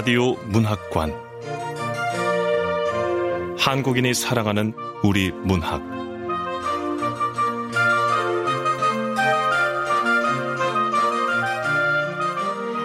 [0.00, 1.14] 라디오 문학관
[3.58, 4.72] 한국인이 사랑하는
[5.04, 5.82] 우리 문학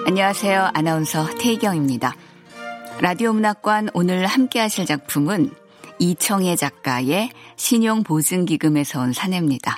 [0.05, 0.71] 안녕하세요.
[0.73, 2.13] 아나운서 태희경입니다.
[2.99, 5.51] 라디오 문학관 오늘 함께 하실 작품은
[5.99, 9.77] 이청혜 작가의 신용보증기금에서 온 사내입니다.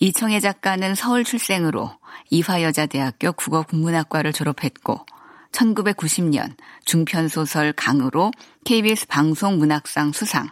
[0.00, 1.90] 이청혜 작가는 서울 출생으로
[2.30, 5.04] 이화여자대학교 국어국문학과를 졸업했고
[5.52, 8.30] 1990년 중편소설 강으로
[8.64, 10.48] KBS 방송문학상 수상,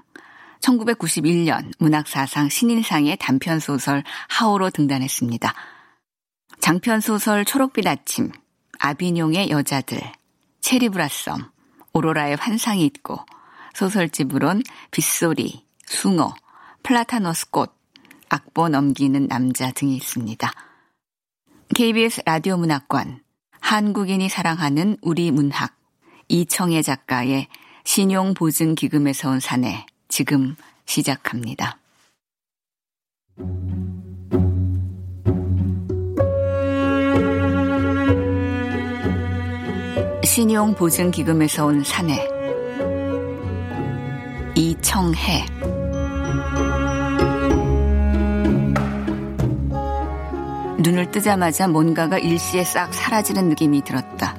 [0.61, 5.55] 1991년 문학사상 신인상의 단편소설 하오로 등단했습니다.
[6.61, 8.33] 장편소설 초록빛 아침,
[8.79, 10.01] 아비뇽의 여자들,
[10.61, 11.51] 체리브라썸,
[11.93, 13.19] 오로라의 환상이 있고
[13.75, 16.35] 소설집으론 빗소리, 숭어,
[16.83, 17.75] 플라타너스 꽃,
[18.29, 20.53] 악보 넘기는 남자 등이 있습니다.
[21.75, 23.21] KBS 라디오 문학관,
[23.61, 25.77] 한국인이 사랑하는 우리 문학,
[26.29, 27.49] 이청혜 작가의
[27.85, 30.57] 신용보증기금에서 온 사내, 지금
[30.87, 31.79] 시작합니다.
[40.25, 42.29] 신용보증기금에서 온 사내,
[44.55, 45.58] 이청혜.
[50.79, 54.37] 눈을 뜨자마자 뭔가가 일시에 싹 사라지는 느낌이 들었다.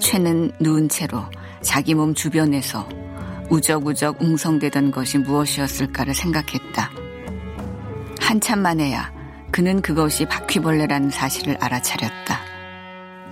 [0.00, 1.24] 최는 누운 채로
[1.62, 2.88] 자기 몸 주변에서
[3.48, 6.90] 우적우적 웅성대던 것이 무엇이었을까를 생각했다.
[8.20, 9.12] 한참 만에야
[9.50, 12.40] 그는 그것이 바퀴벌레라는 사실을 알아차렸다.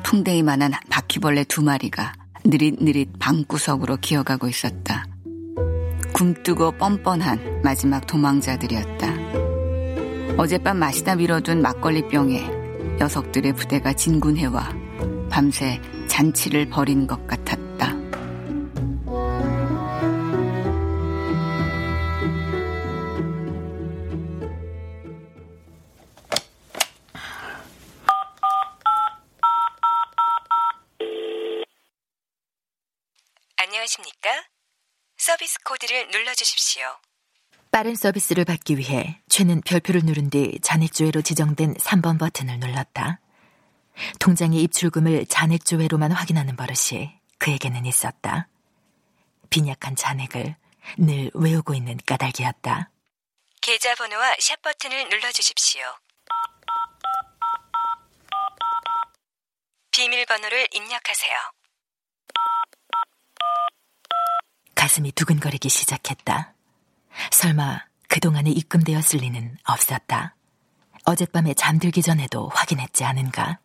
[0.04, 2.12] 풍뎅이만한 바퀴벌레 두 마리가
[2.44, 5.04] 느릿느릿 방구석으로 기어가고 있었다.
[6.12, 9.25] 굼뜨고 뻔뻔한 마지막 도망자들이었다.
[10.38, 12.42] 어젯밤 마시다 밀어둔 막걸리병에
[12.98, 14.68] 녀석들의 부대가 진군해와
[15.30, 17.88] 밤새 잔치를 벌인 것 같았다.
[33.56, 34.44] 안녕하십니까?
[35.16, 36.84] 서비스 코드를 눌러주십시오.
[37.76, 43.20] 빠른 서비스를 받기 위해 최는 별표를 누른 뒤 잔액조회로 지정된 3번 버튼을 눌렀다.
[44.18, 48.48] 통장의 입출금을 잔액조회로만 확인하는 버릇이 그에게는 있었다.
[49.50, 50.56] 빈약한 잔액을
[50.96, 52.88] 늘 외우고 있는 까닭이었다.
[53.60, 55.82] 계좌번호와 샵 버튼을 눌러주십시오.
[59.90, 61.34] 비밀번호를 입력하세요.
[64.74, 66.55] 가슴이 두근거리기 시작했다.
[67.30, 70.36] 설마 그동안에 입금되었을 리는 없었다.
[71.04, 73.60] 어젯밤에 잠들기 전에도 확인했지 않은가?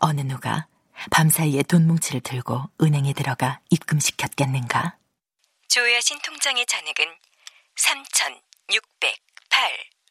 [0.00, 0.66] 어느 누가
[1.10, 4.96] 밤사이에 돈 뭉치를 들고 은행에 들어가 입금시켰겠는가?
[5.68, 7.04] 조회하신 통장의 잔액은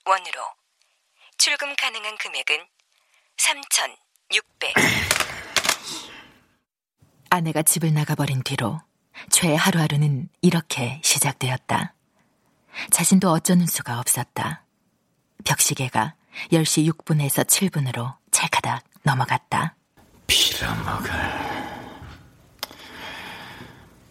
[0.06, 0.53] 3,608원으로
[1.38, 2.66] 출금 가능한 금액은
[3.38, 4.74] 3,600.
[7.29, 8.79] 아내가 집을 나가버린 뒤로
[9.31, 11.94] 최의 하루하루는 이렇게 시작되었다.
[12.91, 14.63] 자신도 어쩌는 수가 없었다.
[15.44, 16.16] 벽시계가
[16.52, 19.75] 10시 6분에서 7분으로 찰카닥 넘어갔다.
[20.28, 21.12] 빌어먹을.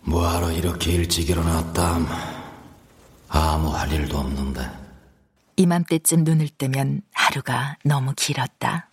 [0.02, 2.06] 뭐하러 이렇게 일찍 일어났담.
[3.28, 4.70] 아무 할 일도 없는데.
[5.56, 8.88] 이맘때쯤 눈을 뜨면 하루가 너무 길었다.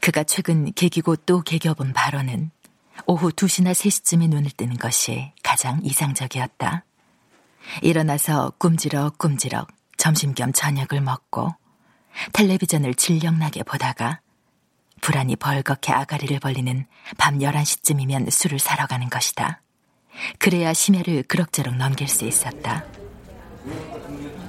[0.00, 2.50] 그가 최근 개기고 또 개겨본 발언은
[3.06, 6.84] 오후 2시나 3시쯤에 눈을 뜨는 것이 가장 이상적이었다.
[7.82, 11.54] 일어나서 꿈지럭 꿈지럭 점심 겸 저녁을 먹고
[12.32, 14.20] 텔레비전을 질력나게 보다가
[15.00, 16.86] 불안이 벌겋게 아가리를 벌리는
[17.18, 19.60] 밤 11시쯤이면 술을 사러 가는 것이다.
[20.38, 22.84] 그래야 심야를 그럭저럭 넘길 수 있었다.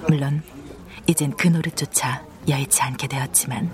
[0.08, 0.44] 물론
[1.08, 3.72] 이젠 그 노릇조차 여의치 않게 되었지만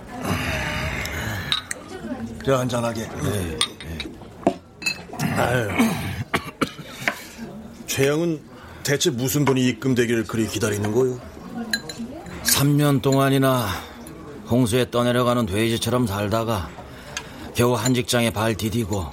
[2.40, 3.58] 그래 한잔하게 네,
[5.38, 5.70] 아유.
[7.86, 8.50] 최영은
[8.83, 11.19] 대체 무슨 돈이 입금되기를 그리 기다리는 거요?
[12.44, 13.68] 3년 동안이나
[14.50, 16.69] 홍수에 떠내려가는 돼지처럼 살다가
[17.56, 19.06] 겨우 한 직장에 발 디디고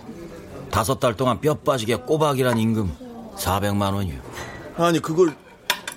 [0.70, 2.90] 다섯 달 동안 뼈 빠지게 꼬박이란 임금
[3.36, 4.20] 400만 원이요.
[4.76, 5.34] 아니 그걸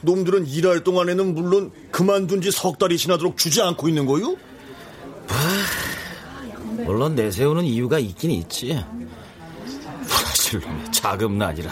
[0.01, 4.35] 놈들은 일할 동안에는 물론 그만둔 지 석 달이 지나도록 주지 않고 있는 거요?
[6.85, 8.83] 물론 내세우는 이유가 있긴 있지.
[10.07, 11.71] 브라질 놈의 자금난이라.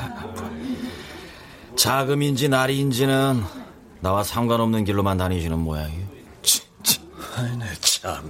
[1.90, 3.42] 자금인지 날인지는
[4.02, 6.06] 나와 상관없는 길로만 다니시는 모양이요.
[6.44, 7.02] 진짜,
[7.36, 8.30] 아이네 참.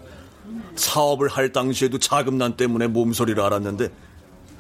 [0.78, 3.90] 사업을 할 당시에도 자금난 때문에 몸서리를 알았는데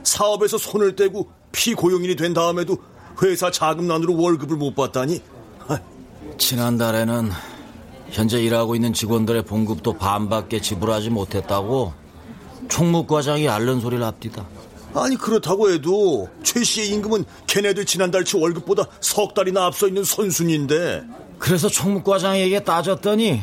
[0.03, 2.75] 사업에서 손을 떼고 피고용인이 된 다음에도
[3.23, 5.21] 회사 자금난으로 월급을 못 받다니.
[6.37, 7.31] 지난달에는
[8.09, 11.93] 현재 일하고 있는 직원들의 봉급도 반밖에 지불하지 못했다고
[12.67, 14.45] 총무과장이 앓는 소리를 합디다.
[14.95, 21.03] 아니 그렇다고 해도 최 씨의 임금은 걔네들 지난달치 월급보다 석 달이나 앞서 있는 선순인데
[21.37, 23.41] 그래서 총무과장에게 따졌더니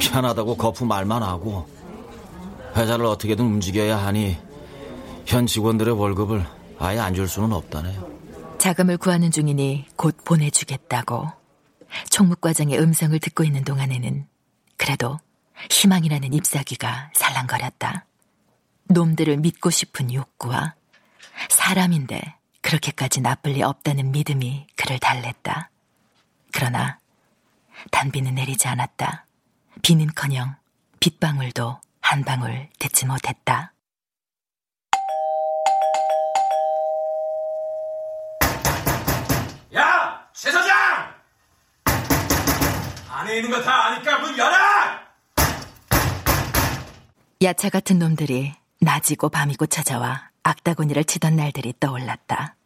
[0.00, 1.66] 편하다고 거푸 말만 하고
[2.76, 4.36] 회사를 어떻게든 움직여야 하니
[5.26, 6.44] 현 직원들의 월급을
[6.78, 8.10] 아예 안 줄 수는 없다네요.
[8.58, 11.26] 자금을 구하는 중이니 곧 보내주겠다고
[12.10, 14.26] 총무과장의 음성을 듣고 있는 동안에는
[14.76, 15.18] 그래도
[15.70, 18.06] 희망이라는 잎사귀가 살랑거렸다.
[18.90, 20.74] 놈들을 믿고 싶은 욕구와
[21.48, 25.70] 사람인데 그렇게까지 나쁠 리 없다는 믿음이 그를 달랬다.
[26.52, 26.98] 그러나
[27.92, 29.26] 단비는 내리지 않았다.
[29.82, 30.56] 비는커녕
[30.98, 33.72] 빗방울도 한 방울 듣지 못했다.
[39.74, 40.28] 야!
[40.34, 41.14] 최 사장!
[43.08, 44.56] 안에 있는 거 다 아니까 문 열어!
[47.42, 52.56] 야차 같은 놈들이 낮이고 밤이고 찾아와 악다구니를 치던 날들이 떠올랐다.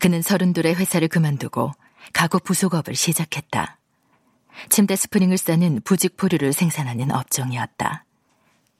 [0.00, 1.70] 그는 서른둘의 회사를 그만두고
[2.12, 3.78] 가구 부속업을 시작했다.
[4.70, 8.04] 침대 스프링을 싸는 부직 포류를 생산하는 업종이었다.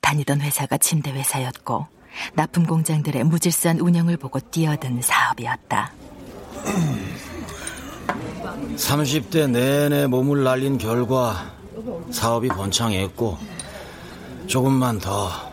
[0.00, 1.86] 다니던 회사가 침대 회사였고
[2.34, 5.92] 납품 공장들의 무질서한 운영을 보고 뛰어든 사업이었다.
[8.74, 11.52] 30대 내내 몸을 날린 결과
[12.10, 13.38] 사업이 번창했고
[14.48, 15.48] 조금만 더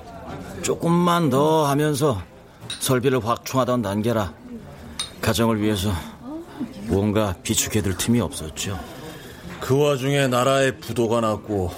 [0.65, 2.19] 조금만 더 하면서
[2.79, 4.33] 설비를 확충하던 단계라
[5.21, 5.91] 가정을 위해서
[6.87, 8.79] 무언가 비축해둘 틈이 없었죠.
[9.61, 11.71] 그 와중에 나라에 부도가 났고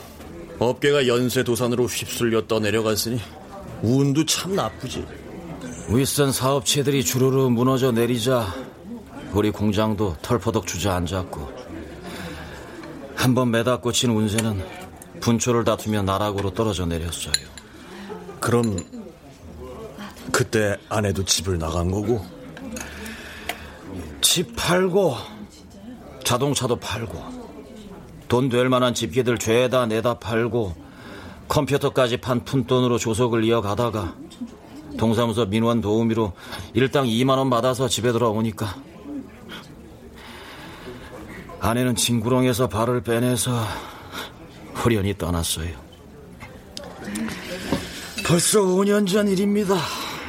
[0.57, 3.19] 업계가 연쇄 도산으로 휩쓸려 떠내려갔으니
[3.81, 5.06] 운도 참 나쁘지.
[5.89, 8.56] 윗선 사업체들이 주르르 무너져 내리자
[9.34, 11.68] 우리 공장도 털퍼덕 주저앉았고
[13.18, 14.63] 한 번 매다 꽂힌 운세는
[15.19, 17.56] 분초를 다투며 나락으로 떨어져 내렸어요.
[18.39, 18.78] 그럼
[20.31, 22.25] 그때 아내도 집을 나간 거고?
[24.22, 25.16] 집 팔고
[26.24, 27.24] 자동차도 팔고
[28.28, 30.75] 돈 될 만한 집기들 죄다 내다 팔고
[31.48, 34.16] 컴퓨터까지 판 푼돈으로 조석을 이어가다가
[34.98, 36.34] 동사무소 민원 도우미로
[36.74, 38.75] 일당 2만 원 받아서 집에 돌아오니까
[41.62, 43.63] 아내는 징구렁에서 발을 빼내서
[44.74, 45.87] 후련히 떠났어요.
[48.27, 49.75] 벌써 5년 전 일입니다.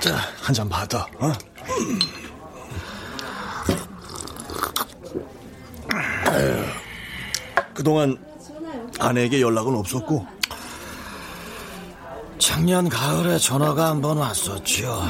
[0.01, 1.07] 자, 한 잔 받아.
[1.19, 1.33] 어?
[7.75, 8.17] 그동안
[8.99, 10.27] 아내에게 연락은 없었고
[12.39, 15.03] 작년 가을에 전화가 한 번 왔었죠.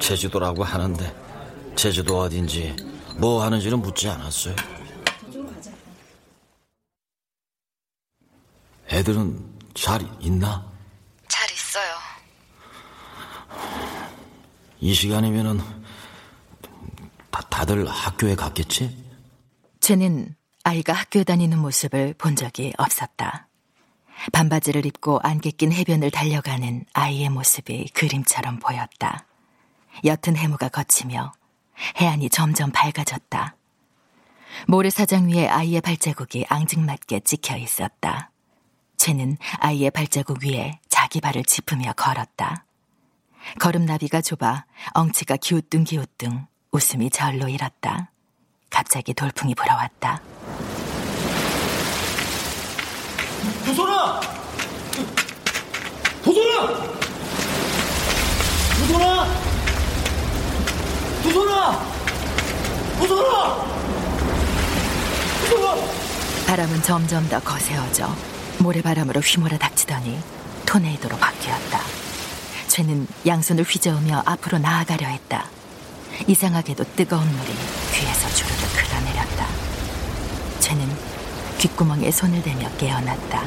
[0.00, 1.14] 제주도라고 하는데
[1.76, 2.74] 제주도 어딘지
[3.16, 4.54] 뭐 하는지는 묻지 않았어요.
[8.90, 10.64] 애들은 잘 있나?
[11.28, 11.94] 잘 있어요.
[14.80, 15.60] 이 시간이면은
[17.30, 18.96] 다, 다들 학교에 갔겠지?
[19.80, 23.48] 쟤는 아이가 학교에 다니는 모습을 본 적이 없었다.
[24.32, 29.26] 반바지를 입고 안개 낀 해변을 달려가는 아이의 모습이 그림처럼 보였다.
[30.04, 31.32] 옅은 해무가 걷히며
[32.00, 33.56] 해안이 점점 밝아졌다.
[34.66, 38.30] 모래사장 위에 아이의 발자국이 앙증맞게 찍혀 있었다.
[38.96, 42.64] 쟤는 아이의 발자국 위에 자기 발을 짚으며 걸었다.
[43.60, 44.64] 걸음나비가 좁아
[44.94, 48.10] 엉치가 기우뚱기우뚱 웃음이 절로 일었다.
[48.70, 50.20] 갑자기 돌풍이 불어왔다.
[53.64, 54.20] 도선아!
[56.22, 56.66] 도선아!
[58.78, 59.26] 도선아!
[61.22, 61.86] 도선아!
[63.00, 63.64] 도선아!
[65.48, 66.46] 도선아!
[66.46, 68.08] 바람은 점점 더 거세어져
[68.60, 70.18] 모래바람으로 휘몰아 닥치더니
[70.66, 71.80] 토네이도로 바뀌었다.
[72.78, 75.46] 쟤는 양손을 휘저으며 앞으로 나아가려 했다.
[76.28, 77.52] 이상하게도 뜨거운 물이
[77.92, 79.48] 귀에서 주르륵 흘러내렸다.
[80.60, 80.88] 쟤는
[81.58, 83.42] 귓구멍에 손을 대며 깨어났다.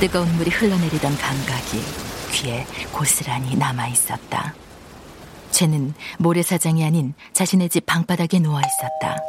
[0.00, 1.84] 뜨거운 물이 흘러내리던 감각이
[2.32, 4.52] 귀에 고스란히 남아 있었다.
[5.52, 9.22] 죄는 모래사장이 아닌 자신의 집 방바닥에 누워 있었다.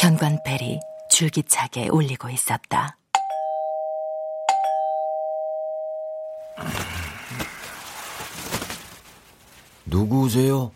[0.00, 0.78] 현관벨이
[1.08, 2.99] 줄기차게 울리고 있었다.
[9.90, 10.72] 누구세요?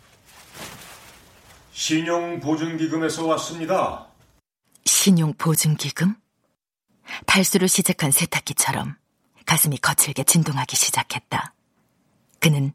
[1.71, 4.07] 신용보증기금에서 왔습니다.
[4.83, 6.15] 신용보증기금?
[7.25, 8.97] 탈수를 시작한 세탁기처럼
[9.45, 11.53] 가슴이 거칠게 진동하기 시작했다.
[12.39, 12.73] 그는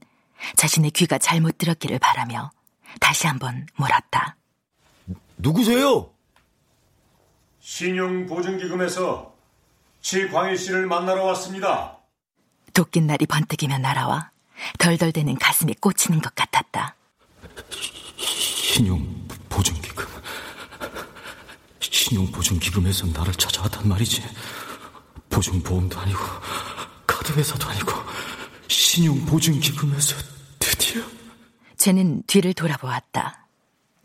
[0.57, 2.51] 자신의 귀가 잘못 들었기를 바라며
[3.01, 4.37] 다시 한번 물었다.
[5.37, 6.11] 누구세요?
[7.61, 9.35] 신용보증기금에서
[10.01, 11.99] 지광일 씨를 만나러 왔습니다.
[12.73, 14.31] 도끼날이 번뜩이며 날아와
[14.79, 16.95] 덜덜대는 가슴이 꽂히는 것 같았다.
[18.19, 20.07] 신용 보증기금.
[21.81, 24.23] 신용 보증기금에서 나를 찾아왔단 말이지.
[25.29, 26.21] 보증보험도 아니고
[27.07, 27.93] 카드회사도 아니고
[28.69, 30.17] 신용 보증기금에서
[30.59, 31.03] 드디어.
[31.77, 33.47] 쟤는 뒤를 돌아보았다.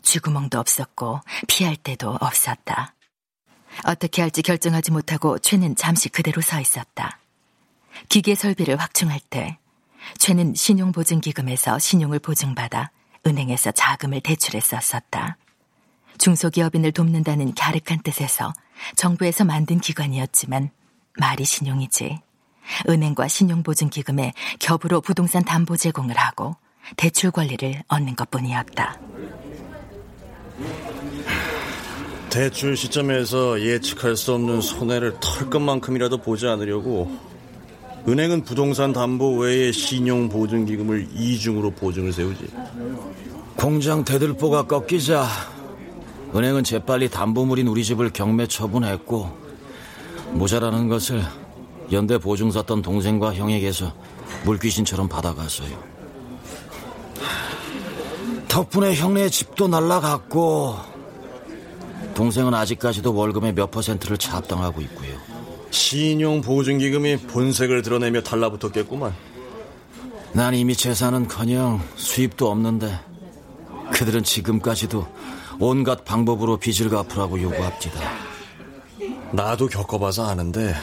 [0.02, 2.94] 쥐구멍도 없었고 피할 데도 없었다.
[3.84, 7.18] 어떻게 할지 결정하지 못하고 최는 잠시 그대로 서 있었다.
[8.08, 9.58] 기계 설비를 확충할 때
[10.18, 12.90] 최는 신용보증기금에서 신용을 보증받아
[13.26, 15.36] 은행에서 자금을 대출했었었다.
[16.18, 18.52] 중소기업인을 돕는다는 갸륵한 뜻에서
[18.96, 20.70] 정부에서 만든 기관이었지만
[21.18, 22.20] 말이 신용이지.
[22.88, 26.56] 은행과 신용보증기금에 겹으로 부동산 담보 제공을 하고
[26.96, 28.98] 대출 권리를 얻는 것 뿐이었다.
[32.30, 37.10] 대출 시점에서 예측할 수 없는 손해를 털 것만큼이라도 보지 않으려고
[38.08, 42.46] 은행은 부동산 담보 외에 신용 보증 기금을 이중으로 보증을 세우지.
[43.56, 45.26] 공장 대들보가 꺾이자
[46.34, 49.36] 은행은 재빨리 담보물인 우리 집을 경매 처분했고
[50.32, 51.24] 모자라는 것을
[51.90, 53.92] 연대 보증 샀던 동생과 형에게서
[54.44, 55.96] 물귀신처럼 받아갔어요.
[58.48, 60.76] 덕분에 형네 집도 날라갔고
[62.14, 65.25] 동생은 아직까지도 월급의 몇 퍼센트를 차압당하고 있고요.
[65.76, 69.14] 신용 보증기금이 본색을 드러내며 달라붙었겠구만.
[70.32, 72.98] 난 이미 재산은커녕 수입도 없는데
[73.92, 75.06] 그들은 지금까지도
[75.60, 78.00] 온갖 방법으로 빚을 갚으라고 요구합니다.
[79.32, 80.74] 나도 겪어봐서 아는데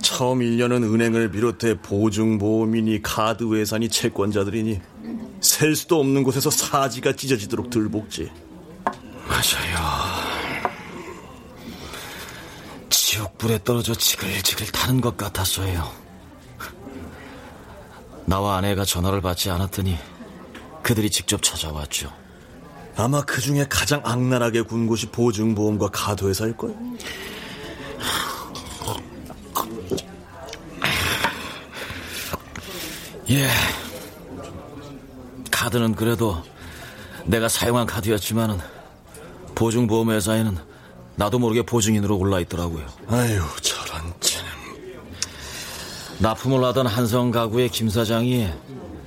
[0.00, 4.80] 처음 1년은 은행을 비롯해 보증보험이니 카드회사니 채권자들이니
[5.40, 8.30] 셀 수도 없는 곳에서 사지가 찢어지도록 들볶지.
[9.28, 10.01] 맞아요.
[13.42, 15.90] 지옥불에 떨어져 지글지글 타는 것 같았어요.
[18.24, 19.98] 나와 아내가 전화를 받지 않았더니
[20.82, 22.12] 그들이 직접 찾아왔죠.
[22.96, 26.74] 아마 그 중에 가장 악랄하게 군 곳이 보증보험과 카드회사일걸?
[33.30, 33.48] 예.
[35.50, 36.42] 카드는 그래도
[37.24, 38.58] 내가 사용한 카드였지만은
[39.54, 40.71] 보증보험회사에는
[41.16, 42.86] 나도 모르게 보증인으로 올라 있더라고요.
[43.08, 44.46] 아유, 저런 참.
[46.18, 48.48] 납품을 하던 한성 가구의 김 사장이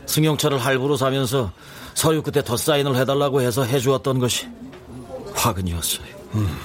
[0.05, 1.51] 승용차를 할부로 사면서
[1.93, 4.47] 서류 끝에 덧 사인을 해달라고 해서 해주었던 것이
[5.33, 6.07] 화근이었어요.
[6.35, 6.57] 음.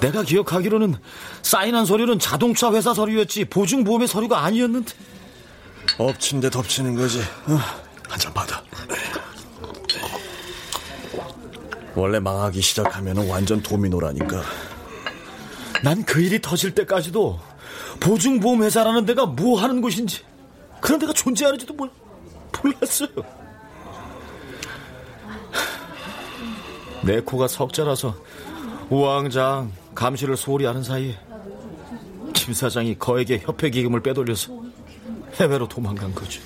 [0.00, 0.96] 내가 기억하기로는
[1.42, 4.92] 사인한 서류는 자동차 회사 서류였지 보증보험의 서류가 아니었는데.
[5.98, 7.20] 엎친 데 덮치는 거지.
[7.46, 7.58] 어,
[8.08, 8.62] 한잔 받아.
[11.94, 14.42] 원래 망하기 시작하면 완전 도미노라니까.
[15.82, 17.38] 난 그 일이 터질 때까지도
[18.00, 20.22] 보증보험 회사라는 데가 뭐 하는 곳인지
[20.80, 21.90] 그런 데가 존재하는지도 몰,
[22.62, 23.08] 몰랐어요.
[27.02, 28.16] 내 코가 석자라서
[28.88, 31.18] 우왕장 감시를 소홀히 하는 사이에
[32.32, 34.52] 김 사장이 거에게 협회 기금을 빼돌려서
[35.38, 36.40] 해외로 도망간 거죠.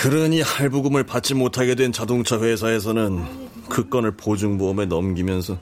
[0.00, 3.22] 그러니 할부금을 받지 못하게 된 자동차 회사에서는
[3.68, 5.58] 그 건을 보증보험에 넘기면서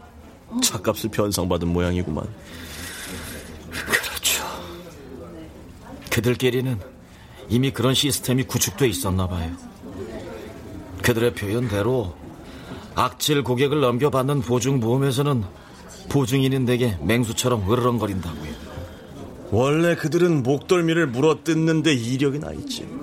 [0.62, 2.24] 차값을 변상받은 모양이구만.
[3.68, 4.44] 그렇죠.
[6.12, 6.78] 그들끼리는
[7.48, 9.50] 이미 그런 시스템이 구축돼 있었나 봐요.
[11.02, 12.14] 그들의 표현대로
[12.94, 15.42] 악질 고객을 넘겨받는 보증보험에서는
[16.10, 18.52] 보증인은 내게 맹수처럼 으르렁거린다고요.
[19.50, 22.97] 원래 그들은 목덜미를 물어뜯는데 이력이 나 있지.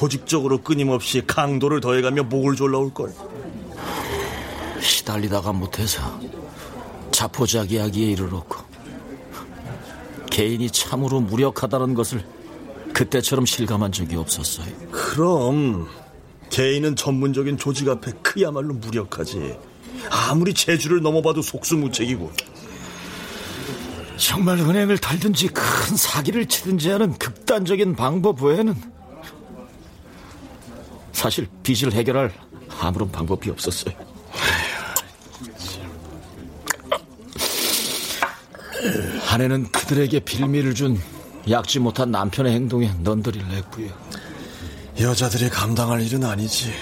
[0.00, 3.12] 조직적으로 끊임없이 강도를 더해가며 목을 졸라올걸.
[4.80, 6.18] 시달리다가 못해서
[7.10, 8.56] 자포자기하기에 이르렀고
[10.30, 12.24] 개인이 참으로 무력하다는 것을
[12.94, 14.68] 그때처럼 실감한 적이 없었어요.
[14.90, 15.86] 그럼
[16.48, 19.54] 개인은 전문적인 조직 앞에 그야말로 무력하지.
[20.08, 22.32] 아무리 제주를 넘어봐도 속수무책이고.
[24.16, 28.99] 정말 은행을 털든지 큰 사기를 치든지 하는 극단적인 방법 외에는
[31.20, 32.32] 사실 빚을 해결할
[32.80, 33.94] 아무런 방법이 없었어요.
[39.30, 40.98] 아내는 그들에게 빌미를 준
[41.50, 43.90] 약지 못한 남편의 행동에 넌더리를 했고요.
[44.98, 46.72] 여자들이 감당할 일은 아니지.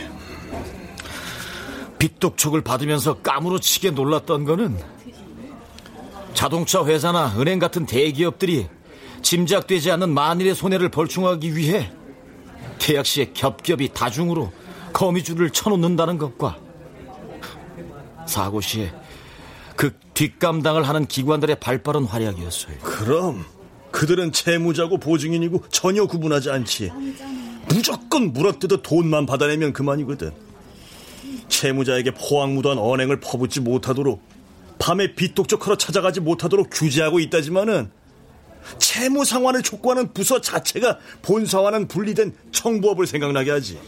[1.99, 4.78] 빚독촉을 받으면서 까무러치게 놀랐던 거는
[6.35, 8.68] 자동차 회사나 은행 같은 대기업들이
[9.21, 11.90] 짐작되지 않는 만일의 손해를 벌충하기 위해
[12.78, 14.52] 계약 시에 겹겹이 다중으로
[14.92, 16.58] 거미줄을 쳐놓는다는 것과
[18.26, 18.92] 사고 시에
[19.76, 22.78] 그 뒷감당을 하는 기관들의 발빠른 활약이었어요.
[22.82, 23.44] 그럼
[23.90, 26.92] 그들은 채무자고 보증인이고 전혀 구분하지 않지.
[27.68, 30.32] 무조건 물어뜯어 돈만 받아내면 그만이거든.
[31.49, 34.20] 채무자에게 포항 무도한 언행을 퍼붓지 못하도록
[34.78, 37.90] 밤에 빚독촉하러 찾아가지 못하도록 규제하고 있다지만은
[38.78, 43.80] 채무 상환을 촉구하는 부서 자체가 본사와는 분리된 청부업을 생각나게 하지.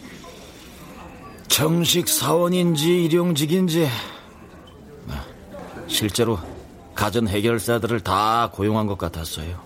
[1.49, 3.89] 정식 사원인지 일용직인지
[5.89, 6.39] 실제로
[6.95, 9.61] 가전 해결사들을 다 고용한 것 같았어요.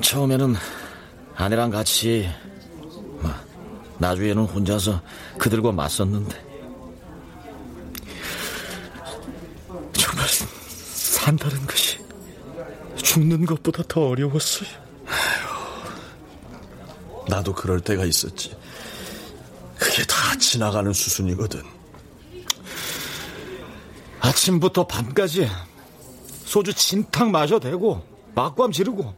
[0.00, 0.54] 처음에는
[1.34, 2.28] 아내랑 같이
[3.98, 5.00] 나중에는 혼자서
[5.38, 6.44] 그들과 맞섰는데
[9.92, 12.01] 정말 산다는 것이
[13.02, 14.68] 죽는 것보다 더 어려웠어요.
[17.28, 18.56] 나도 그럴 때가 있었지.
[19.78, 21.62] 그게 다 지나가는 수순이거든.
[24.20, 25.48] 아침부터 밤까지
[26.44, 29.14] 소주 진탕 마셔 대고 막밤 지르고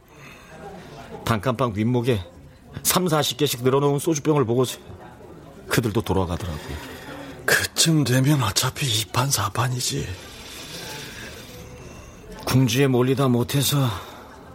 [1.23, 2.23] 단칸방 윗목에
[2.83, 4.79] 3, 40개씩 늘어놓은 소주병을 보고서
[5.67, 6.77] 그들도 돌아가더라고요.
[7.45, 10.07] 그쯤 되면 어차피 이판사판이지
[12.45, 13.77] 궁지에 몰리다 못해서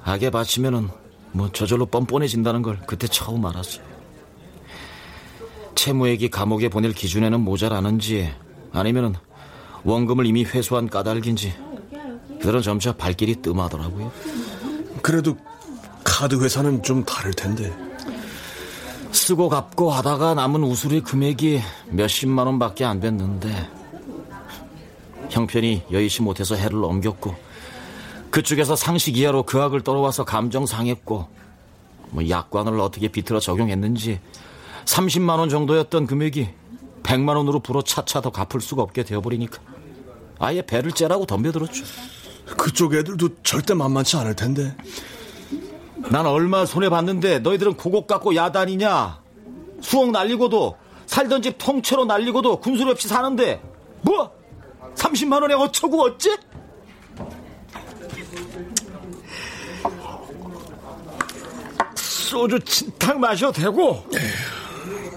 [0.04, 0.88] 악에 바치면은
[1.32, 3.84] 뭐 저절로 뻔뻔해진다는 걸 그때 처음 알았어요.
[5.74, 8.32] 채무액이 감옥에 보낼 기준에는 모자라는지
[8.72, 9.14] 아니면은
[9.84, 11.54] 원금을 이미 회수한 까닭인지
[12.40, 14.12] 그들은 점차 발길이 뜸하더라고요.
[15.02, 15.36] 그래도
[16.04, 17.72] 카드 회사는 좀 다를 텐데.
[19.12, 21.60] 쓰고 갚고 하다가 남은 우수리 금액이
[21.90, 23.68] 몇십만 원밖에 안 됐는데
[25.30, 27.34] 형편이 여의치 못해서 해를 넘겼고
[28.30, 31.28] 그쪽에서 상식 이하로 그 악을 떨어와서 감정 상했고
[32.10, 34.20] 뭐 약관을 어떻게 비틀어 적용했는지
[34.84, 36.48] 30만 원 정도였던 금액이
[37.02, 39.60] 100만 원으로 불어 차차 더 갚을 수가 없게 되어버리니까
[40.38, 41.84] 아예 배를 째라고 덤벼들었죠.
[42.56, 44.74] 그쪽 애들도 절대 만만치 않을 텐데.
[46.10, 49.20] 난 얼마 손해 봤는데 너희들은 고곡 갖고 야단이냐?
[49.82, 53.62] 수억 날리고도 살던 집 통째로 날리고도 군소리 없이 사는데
[54.02, 54.30] 뭐?
[54.94, 56.36] 30만 원에 어쩌고 어째?
[61.94, 64.04] 소주 진탕 마셔도 되고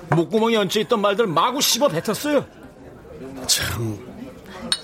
[0.09, 2.45] 목구멍에 얹혀 있던 말들 마구 씹어 뱉었어요.
[3.45, 3.99] 참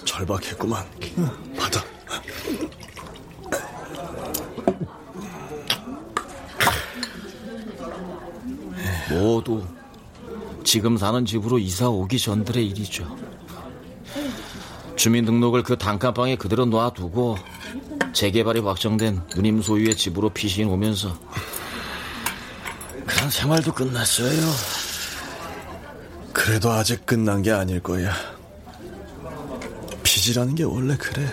[0.05, 0.85] 절박했구만.
[1.57, 1.83] 받아.
[9.09, 9.65] 모두
[10.63, 13.28] 지금 사는 집으로 이사 오기 전들의 일이죠.
[14.99, 17.37] 주민등록을 그 단칸방에 그대로 놔두고
[18.11, 21.17] 재개발이 확정된 누님 소유의 집으로 피신 오면서
[23.07, 24.51] 그런 생활도 끝났어요.
[26.33, 28.13] 그래도 아직 끝난 게 아닐 거야.
[30.03, 31.25] 빚이라는 게 원래 그래.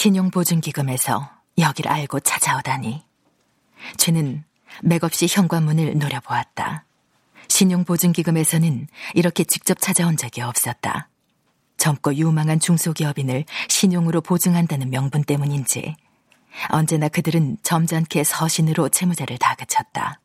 [0.00, 3.04] 신용보증기금에서 여길 알고 찾아오다니.
[3.98, 4.44] 죄는
[4.82, 6.86] 맥없이 현관문을 노려보았다.
[7.48, 11.10] 신용보증기금에서는 이렇게 직접 찾아온 적이 없었다.
[11.76, 15.94] 젊고 유망한 중소기업인을 신용으로 보증한다는 명분 때문인지
[16.70, 20.22] 언제나 그들은 점잖게 서신으로 채무자를 다그쳤다.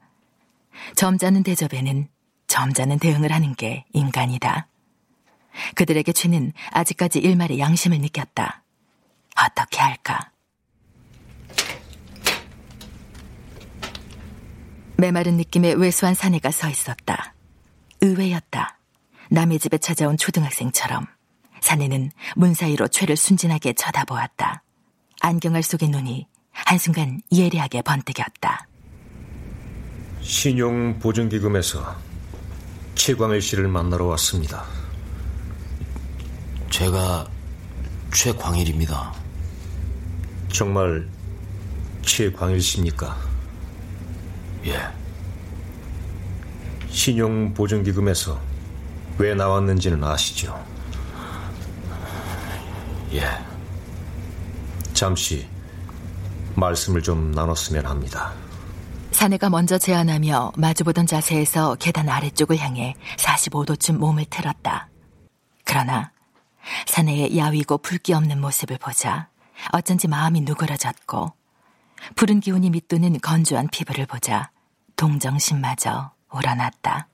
[0.95, 2.07] 점잖은 대접에는
[2.47, 4.69] 점잖은 대응을 하는 게 인간이다.
[5.75, 8.61] 그들에게 죄는 아직까지 일말의 양심을 느꼈다.
[9.35, 10.31] 어떻게 할까?
[14.97, 17.33] 메마른 느낌의 왜소한 사내가 서 있었다.
[18.01, 18.79] 의외였다.
[19.29, 21.05] 남의 집에 찾아온 초등학생처럼
[21.61, 24.63] 사내는 문 사이로 최를 순진하게 쳐다보았다.
[25.21, 28.67] 안경알 속의 눈이 한순간 예리하게 번뜩였다.
[30.21, 31.95] 신용보증기금에서
[32.95, 34.65] 최광일 씨를 만나러 왔습니다.
[36.69, 37.27] 제가
[38.13, 39.24] 최광일입니다.
[40.55, 41.05] 정말
[42.01, 43.13] 최광일 씨입니까?
[44.67, 44.79] 예.
[46.87, 48.39] 신용보증기금에서
[49.17, 50.57] 왜 나왔는지는 아시죠?
[53.11, 53.25] 예.
[54.93, 55.45] 잠시
[56.55, 58.31] 말씀을 좀 나눴으면 합니다.
[59.11, 64.87] 사내가 먼저 제안하며 마주보던 자세에서 계단 아래쪽을 향해 45도쯤 몸을 틀었다.
[65.65, 66.13] 그러나
[66.87, 69.27] 사내의 야위고 붉기 없는 모습을 보자
[69.71, 71.33] 어쩐지 마음이 누그러졌고
[72.15, 74.51] 푸른 기운이 밑도는 건조한 피부를 보자
[74.95, 77.07] 동정심마저 우러났다.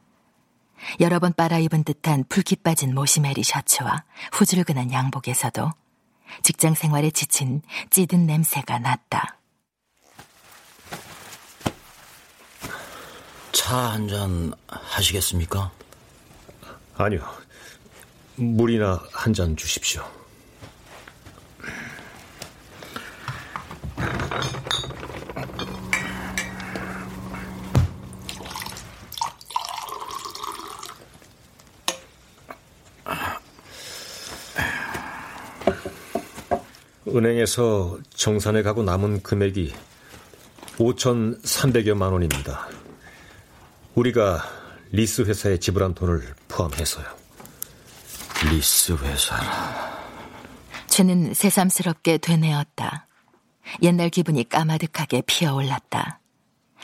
[0.99, 5.71] 여러 번 빨아입은 듯한 붉기 빠진 모시메리 셔츠와 후줄근한 양복에서도
[6.43, 9.38] 직장 생활에 지친 찌든 냄새가 났다.
[13.51, 15.71] 차 한 잔 하시겠습니까?
[16.97, 17.21] 아니요.
[18.36, 20.04] 물이나 한 잔 주십시오.
[37.07, 39.73] 은행에서 정산해 가고 남은 금액이
[40.77, 42.67] 5,300여만 원입니다.
[43.95, 44.43] 우리가
[44.91, 47.05] 리스 회사에 지불한 돈을 포함해서요.
[48.49, 49.91] 리스 회사라.
[50.88, 53.07] 최는 새삼스럽게 되뇌었다.
[53.81, 56.19] 옛날 기분이 까마득하게 피어올랐다.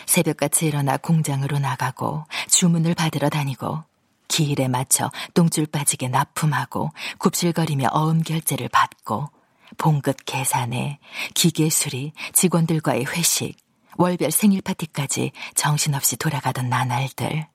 [0.06, 3.84] 새벽같이 일어나 공장으로 나가고 주문을 받으러 다니고
[4.28, 9.30] 기일에 맞춰 똥줄 빠지게 납품하고 굽실거리며 어음 결제를 받고
[9.78, 11.00] 봉급 계산에
[11.34, 13.58] 기계 수리, 직원들과의 회식,
[13.98, 17.48] 월별 생일 파티까지 정신없이 돌아가던 나날들.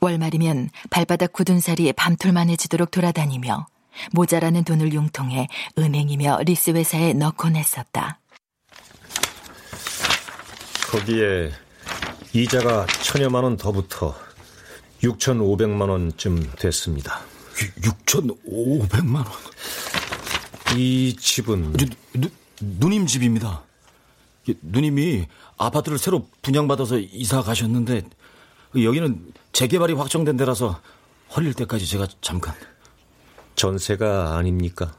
[0.00, 3.66] 월말이면 발바닥 굳은 살이 밤톨만해지도록 돌아다니며
[4.12, 8.20] 모자라는 돈을 융통해 은행이며 리스 회사에 넣곤 했었다.
[10.90, 11.52] 거기에
[12.32, 14.14] 이자가 천여만 원 더 붙어
[15.02, 17.20] 6,500만 원쯤 됐습니다.
[17.82, 19.26] 6,500만 원?
[20.76, 22.28] 이 집은 누, 누,
[22.60, 23.62] 누님 집입니다.
[24.62, 25.26] 누님이
[25.58, 28.02] 아파트를 새로 분양받아서 이사 가셨는데
[28.80, 30.80] 여기는 재개발이 확정된 데라서
[31.34, 32.54] 헐릴 때까지 제가 잠깐
[33.56, 34.96] 전세가 아닙니까?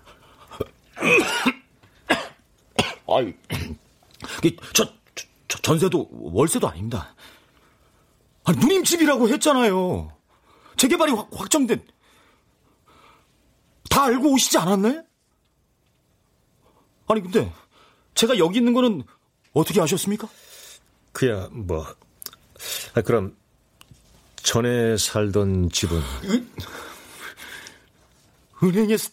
[3.08, 3.34] 아이,
[4.74, 4.86] 저,
[5.48, 7.16] 저 전세도 월세도 아닙니다.
[8.44, 10.12] 아니, 누님 집이라고 했잖아요.
[10.76, 11.86] 재개발이 확, 확정된
[13.90, 15.04] 다 알고 오시지 않았네?
[17.08, 17.52] 아니 근데
[18.14, 19.04] 제가 여기 있는 거는
[19.54, 20.28] 어떻게 아셨습니까?
[21.14, 21.86] 그야 뭐
[22.94, 23.36] 아, 그럼
[24.44, 26.00] 전에 살던 집은
[28.64, 29.12] 은, 은행에서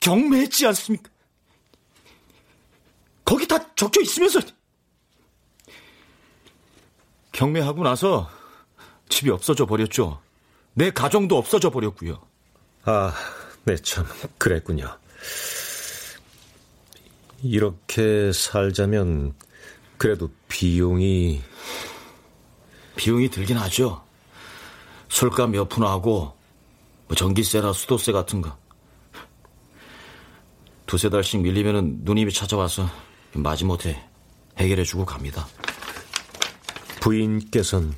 [0.00, 1.10] 경매했지 않습니까?
[3.24, 4.40] 거기 다 적혀 있으면서
[7.32, 8.28] 경매하고 나서
[9.08, 10.20] 집이 없어져 버렸죠.
[10.74, 12.20] 내 가정도 없어져 버렸고요.
[12.84, 13.14] 아,
[13.64, 14.06] 네, 참,
[14.38, 14.98] 그랬군요.
[17.42, 19.34] 이렇게 살자면,
[19.96, 21.42] 그래도 비용이.
[22.96, 24.02] 비용이 들긴 하죠.
[25.08, 26.36] 술값 몇 푼 하고,
[27.06, 28.56] 뭐 전기세나 수도세 같은 거.
[30.90, 32.84] 두세 달씩 밀리면은 누님이 찾아와서
[33.32, 34.02] 마지못해
[34.58, 35.46] 해결해주고 갑니다.
[37.00, 37.94] 부인께선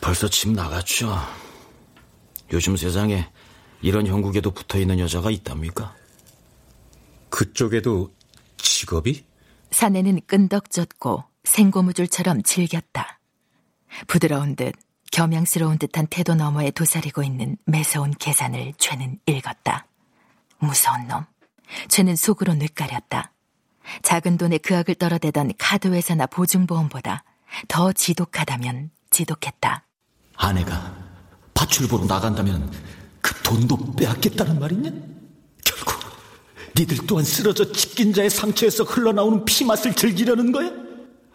[0.00, 1.12] 벌써 집 나갔죠.
[2.52, 3.28] 요즘 세상에
[3.82, 5.96] 이런 형국에도 붙어 있는 여자가 있답니까?
[7.30, 8.14] 그쪽에도
[8.58, 9.24] 직업이?
[9.72, 13.18] 사내는 끈덕졌고 생고무줄처럼 질겼다.
[14.06, 14.72] 부드러운 듯
[15.10, 19.88] 겸양스러운 듯한 태도 너머에 도사리고 있는 매서운 계산을 죄는 읽었다.
[20.58, 21.24] 무서운 놈.
[21.88, 23.32] 죄는 속으로 뇌까렸다.
[24.02, 27.24] 작은 돈에 그 악을 떨어대던 카드회사나 보증보험보다
[27.68, 29.84] 더 지독하다면 지독했다.
[30.36, 30.94] 아내가
[31.54, 32.70] 밭을 보러 나간다면
[33.20, 34.90] 그 돈도 빼앗겠다는 말이냐?
[35.64, 36.00] 결국
[36.76, 40.70] 니들 또한 쓰러져 찢긴 자의 상처에서 흘러나오는 피맛을 즐기려는 거야?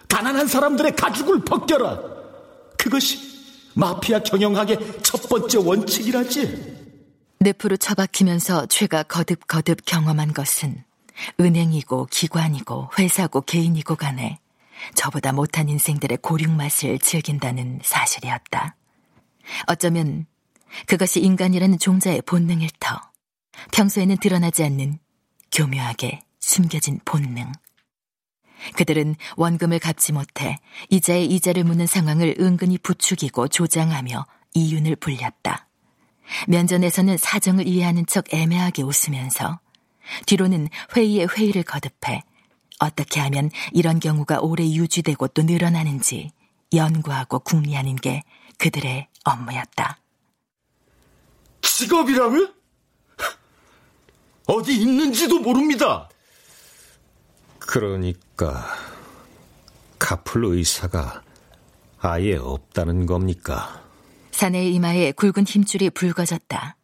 [0.07, 1.99] 가난한 사람들의 가죽을 벗겨라.
[2.77, 3.33] 그것이
[3.73, 6.72] 마피아 경영학의 첫 번째 원칙이라지.
[7.43, 10.83] 늪으로 처박히면서 죄가 거듭거듭 경험한 것은
[11.39, 14.39] 은행이고 기관이고 회사고 개인이고 간에
[14.95, 18.75] 저보다 못한 인생들의 고륙 맛을 즐긴다는 사실이었다.
[19.67, 20.25] 어쩌면
[20.87, 23.01] 그것이 인간이라는 종자의 본능일 터.
[23.71, 24.99] 평소에는 드러나지 않는
[25.51, 27.51] 교묘하게 숨겨진 본능.
[28.77, 30.57] 그들은 원금을 갚지 못해
[30.89, 35.67] 이자에 이자를 묻는 상황을 은근히 부추기고 조장하며 이윤을 불렸다.
[36.47, 39.59] 면전에서는 사정을 이해하는 척 애매하게 웃으면서
[40.25, 42.23] 뒤로는 회의에 회의를 거듭해
[42.79, 46.31] 어떻게 하면 이런 경우가 오래 유지되고 또 늘어나는지
[46.73, 48.23] 연구하고 궁리하는 게
[48.57, 49.97] 그들의 업무였다.
[51.61, 52.47] 직업이라며?
[54.45, 56.09] 어디 있는지도 모릅니다.
[57.59, 58.65] 그러니까
[59.97, 61.21] 카풀 의사가
[61.99, 63.81] 아예 없다는 겁니까?
[64.43, 66.75] 사내의 이마에 굵은 힘줄이 붉어졌다.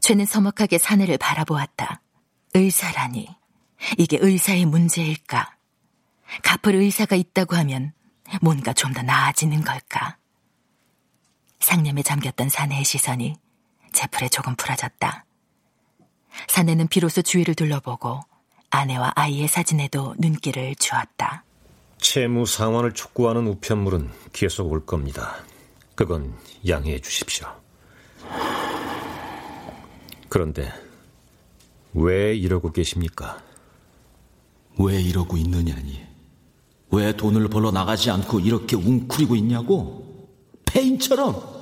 [0.00, 2.00] 죄는 서먹하게 사내를 바라보았다.
[2.54, 3.28] 의사라니.
[3.98, 5.54] 이게 의사의 문제일까?
[6.42, 7.92] 갚을 의사가 있다고 하면
[8.40, 10.16] 뭔가 좀 더 나아지는 걸까?
[11.60, 13.34] 상념에 잠겼던 사내의 시선이
[13.92, 15.26] 제풀에 조금 풀어졌다.
[16.48, 18.20] 사내는 비로소 주위를 둘러보고
[18.70, 21.44] 아내와 아이의 사진에도 눈길을 주었다.
[21.98, 25.36] 채무 상환을 촉구하는 우편물은 계속 올 겁니다.
[25.94, 26.34] 그건
[26.66, 27.46] 양해해 주십시오.
[30.28, 30.72] 그런데
[31.94, 33.42] 왜 이러고 계십니까?
[34.78, 36.00] 왜 이러고 있느냐니?
[36.90, 40.28] 왜 돈을 벌러 나가지 않고 이렇게 웅크리고 있냐고?
[40.64, 41.52] 폐인처럼?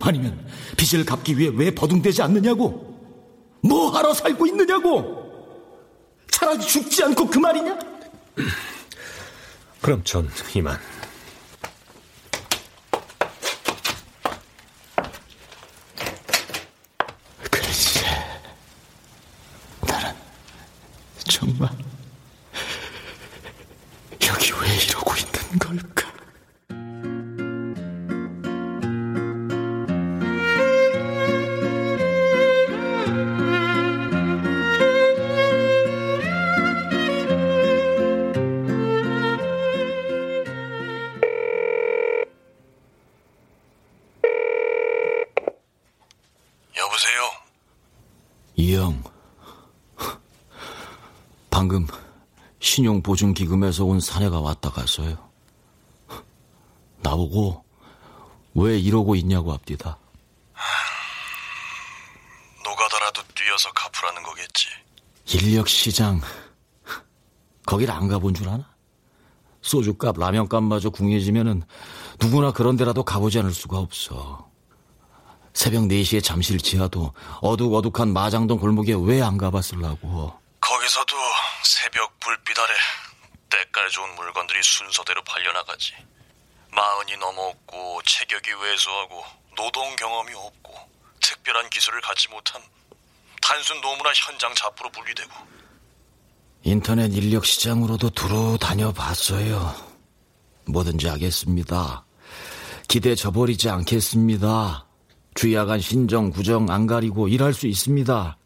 [0.00, 0.44] 아니면
[0.76, 2.92] 빚을 갚기 위해 왜 버둥대지 않느냐고?
[3.62, 5.22] 뭐 하러 살고 있느냐고?
[6.28, 7.78] 차라리 죽지 않고 그 말이냐?
[9.80, 10.78] 그럼 전 이만.
[52.82, 55.16] 신용보증기금에서 온 사내가 왔다 갔어요.
[57.02, 57.64] 나보고
[58.54, 59.98] 왜 이러고 있냐고 합디다.
[62.64, 64.68] 노가다라도 뛰어서 갚으라는 거겠지.
[65.26, 66.20] 인력시장,
[67.64, 68.68] 거길 안 가본 줄 아나?
[69.62, 71.62] 소주값, 라면값마저 궁해지면은
[72.20, 74.50] 누구나 그런 데라도 가보지 않을 수가 없어.
[75.54, 80.32] 새벽 4시에 잠실 지하도 어둑어둑한 마장동 골목에 왜 안 가봤을라고.
[80.60, 81.16] 거기서도
[81.82, 82.74] 새벽 불빛 아래
[83.50, 85.92] 때깔 좋은 물건들이 순서대로 팔려나가지.
[86.70, 89.24] 마흔이 넘었고 체격이 왜소하고
[89.56, 90.74] 노동 경험이 없고
[91.20, 92.62] 특별한 기술을 갖지 못한
[93.40, 95.30] 단순 노무나 현장 잡부로 분리되고
[96.62, 99.74] 인터넷 인력 시장으로도 두루 다녀봤어요.
[100.66, 102.04] 뭐든지 하겠습니다.
[102.86, 104.86] 기대 저버리지 않겠습니다.
[105.34, 108.38] 주야간 신정, 구정 안 가리고 일할 수 있습니다.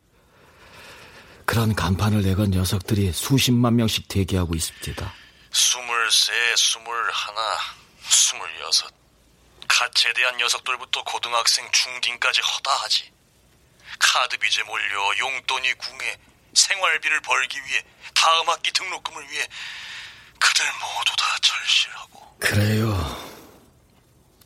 [1.46, 5.14] 그런 간판을 내건 녀석들이 수십만 명씩 대기하고 있습니다.
[5.52, 7.40] 스물세, 스물하나,
[8.02, 8.92] 스물여섯.
[9.68, 13.12] 갓 제대한 녀석들부터 고등학생, 중딩까지 허다하지.
[13.98, 16.18] 카드 빚에 몰려 용돈이 궁해
[16.52, 17.82] 생활비를 벌기 위해
[18.14, 19.46] 다음 학기 등록금을 위해
[20.38, 23.36] 그들 모두 다 절실하고 그래요.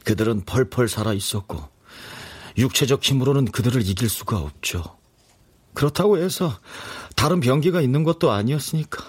[0.05, 1.71] 그들은 펄펄 살아 있었고
[2.59, 5.00] 육체적 힘으로는 그들을 이길 수가 없죠.
[5.81, 6.61] 그렇다고 해서
[7.17, 9.03] 다른 병기가 있는 것도 아니었으니까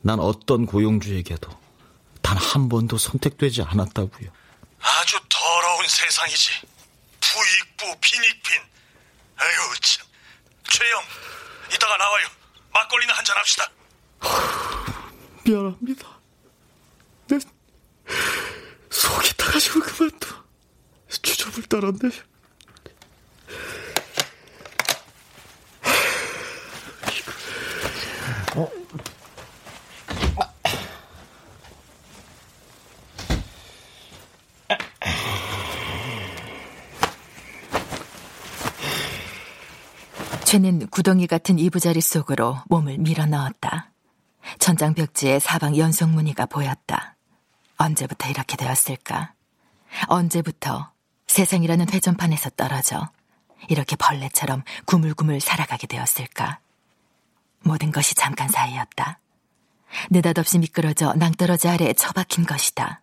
[0.00, 1.48] 난 어떤 고용주에게도
[2.20, 4.30] 단 한 번도 선택되지 않았다고요.
[4.80, 6.50] 아주 더러운 세상이지.
[7.20, 8.60] 부익부 빈익빈.
[9.36, 10.06] 아유 참.
[10.64, 11.00] 최영,
[11.74, 12.26] 이따가 나와요.
[12.72, 13.70] 막걸리나 한잔 합시다.
[15.44, 16.08] 미안합니다.
[17.28, 17.38] 내
[18.90, 20.26] 속이 타가지고 그만둬.
[21.22, 22.10] 주접을 떨었네.
[40.50, 43.92] 최는 구덩이 같은 이부자리 속으로 몸을 밀어 넣었다.
[44.58, 47.14] 천장 벽지에 사방 연속 무늬가 보였다.
[47.76, 49.32] 언제부터 이렇게 되었을까?
[50.08, 50.90] 언제부터
[51.28, 53.08] 세상이라는 회전판에서 떨어져
[53.68, 56.58] 이렇게 벌레처럼 구물구물 살아가게 되었을까?
[57.60, 59.20] 모든 것이 잠깐 사이였다.
[60.10, 63.02] 느닷없이 미끄러져 낭떠러지 아래에 처박힌 것이다.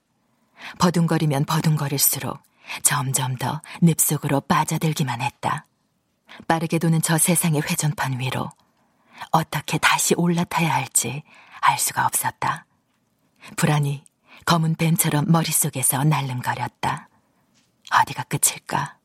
[0.80, 2.40] 버둥거리면 버둥거릴수록
[2.84, 5.66] 점점 더 늪속으로 빠져들기만 했다.
[6.48, 8.50] 빠르게 도는 저 세상의 회전판 위로
[9.32, 11.24] 어떻게 다시 올라타야 할지
[11.62, 12.66] 알 수가 없었다.
[13.56, 14.04] 불안이
[14.46, 17.10] 검은 뱀처럼 머릿속에서 날름거렸다.
[17.92, 18.98] 어디가 끝일까?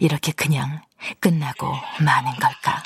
[0.00, 0.82] 이렇게 그냥
[1.20, 2.82] 끝나고 마는 걸까?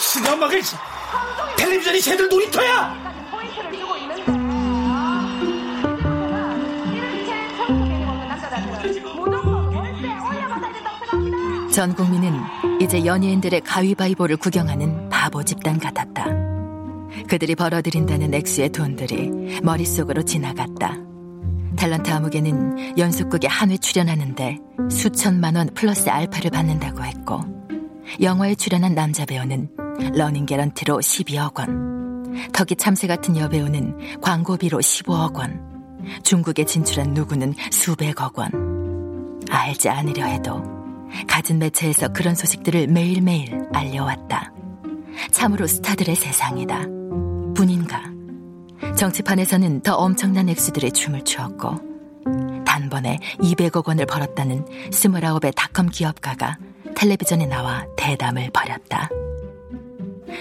[0.00, 0.62] 스가막을
[1.56, 3.19] 텔레비전이 새들 놀이터야!
[11.72, 12.40] 전 국민은
[12.80, 16.26] 이제 연예인들의 가위바위보를 구경하는 바보 집단 같았다.
[17.28, 20.96] 그들이 벌어들인다는 액수의 돈들이 머릿속으로 지나갔다.
[21.76, 24.58] 탤런트 아무개는 연속극에 한 회 출연하는데
[24.90, 27.40] 수천만 원 플러스 알파를 받는다고 했고
[28.20, 29.68] 영화에 출연한 남자 배우는
[30.14, 35.60] 러닝 개런티로 12억 원, 덕이 참새 같은 여배우는 광고비로 15억 원,
[36.24, 38.50] 중국에 진출한 누구는 수백억 원.
[39.48, 40.79] 알지 않으려 해도
[41.26, 44.52] 갖은 매체에서 그런 소식들을 매일매일 알려왔다.
[45.30, 46.80] 참으로 스타들의 세상이다.
[47.54, 48.02] 뿐인가?
[48.96, 51.90] 정치판에서는 더 엄청난 액수들의 춤을 추었고
[52.64, 56.58] 단번에 200억 원을 벌었다는 29의 닷컴 기업가가
[56.96, 59.08] 텔레비전에 나와 대담을 벌였다.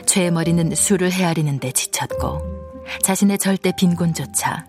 [0.06, 2.42] 죄의 머리는 술을 헤아리는데 지쳤고
[3.04, 4.66] 자신의 절대 빈곤조차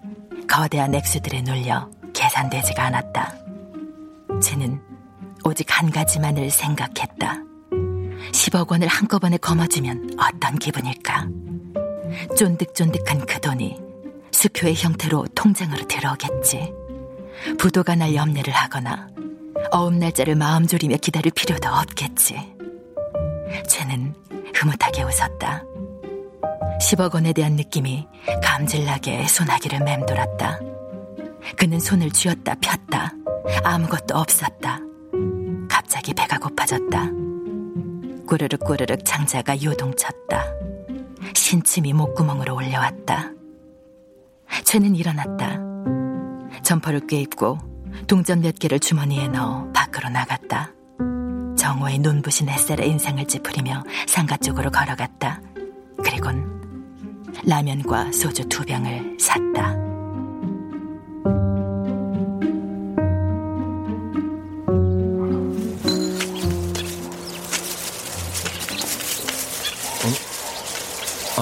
[0.49, 3.35] 거대한 액수들에 눌려 계산되지가 않았다.
[4.43, 4.81] 쟤는
[5.44, 7.42] 오직 한 가지만을 생각했다.
[8.33, 11.29] 10억 원을 한꺼번에 거머쥐면 어떤 기분일까?
[12.37, 13.76] 쫀득쫀득한 그 돈이
[14.33, 16.72] 수표의 형태로 통장으로 들어오겠지.
[17.59, 19.09] 부도가 날 염려를 하거나
[19.72, 22.37] 어음 날짜를 마음 졸이며 기다릴 필요도 없겠지.
[23.68, 24.14] 쟤는
[24.55, 25.64] 흐뭇하게 웃었다.
[26.81, 28.07] 10억 원에 대한 느낌이
[28.42, 30.61] 감질나게 손아귀를 맴돌았다.
[31.57, 33.12] 그는 손을 쥐었다 폈다.
[33.64, 34.81] 아무것도 없었다.
[36.01, 37.11] 갑자기 배가 고파졌다.
[38.27, 40.45] 꾸르륵 꾸르륵 창자가 요동쳤다.
[41.35, 43.31] 신침이 목구멍으로 올라왔다.
[44.65, 45.59] 쟤는 일어났다.
[46.63, 47.59] 점퍼를 꿰입고
[48.07, 50.73] 동전 몇 개를 주머니에 넣어 밖으로 나갔다.
[51.59, 55.43] 정오의 눈부신 햇살에 인상을 찌푸리며 상가 쪽으로 걸어갔다.
[56.03, 59.89] 그리곤 라면과 소주 두 병을 샀다.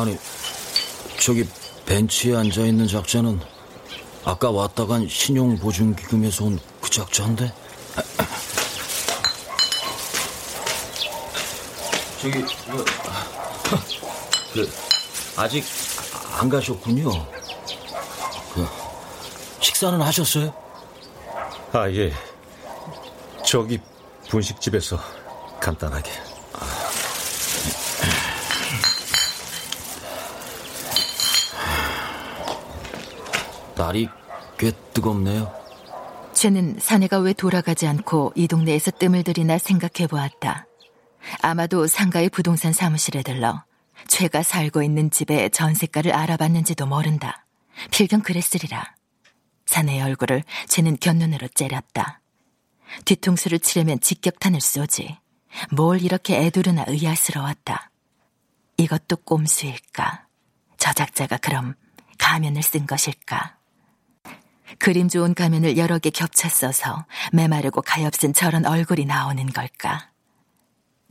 [0.01, 0.17] 아니,
[1.21, 1.47] 저기
[1.87, 3.41] 벤치에 앉아있는 작자는
[4.25, 7.53] 아까 왔다 간 신용보증기금에서 온 그 작자인데?
[12.23, 12.85] 저기, 그,
[14.55, 14.71] 그,
[15.37, 15.65] 아직
[16.39, 17.11] 안 가셨군요.
[18.55, 18.67] 그,
[19.61, 20.55] 식사는 하셨어요?
[21.73, 22.13] 아, 예.
[23.45, 23.81] 저기
[24.31, 24.99] 분식집에서
[25.61, 26.11] 간단하게.
[33.79, 34.09] 날이
[34.59, 35.51] 꽤 뜨겁네요.
[36.35, 40.67] 쟤는 사내가 왜 돌아가지 않고 이 동네에서 뜸을 들이나 생각해 보았다.
[41.41, 43.65] 아마도 상가의 부동산 사무실에 들러
[44.09, 47.47] 최가 살고 있는 집의 전세가를 알아봤는지도 모른다.
[47.91, 48.95] 필경 그랬으리라.
[49.67, 52.21] 사내의 얼굴을 쟤는 곁눈으로 째렸다.
[53.05, 55.19] 뒤통수를 치려면 직격탄을 쏘지.
[55.71, 57.91] 뭘 이렇게 애두르나 의아스러웠다.
[58.77, 60.27] 이것도 꼼수일까?
[60.79, 61.75] 저작자가 그럼
[62.19, 63.58] 가면을 쓴 것일까?
[64.79, 70.11] 그림 좋은 가면을 여러 개 겹쳐 써서 메마르고 가엾은 저런 얼굴이 나오는 걸까?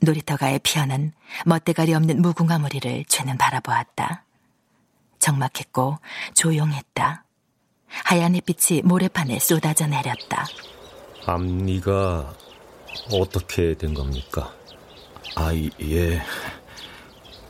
[0.02, 1.12] 놀이터가에 피어난
[1.46, 4.24] 멋대가리 없는 무궁화 무리를 죄는 바라보았다.
[5.20, 5.98] 적막했고
[6.36, 7.24] 조용했다.
[7.88, 10.46] 하얀 햇빛이 모래판에 쏟아져 내렸다.
[11.26, 12.34] 앞니가
[13.12, 14.54] 어떻게 된 겁니까?
[15.36, 16.22] 아, 예.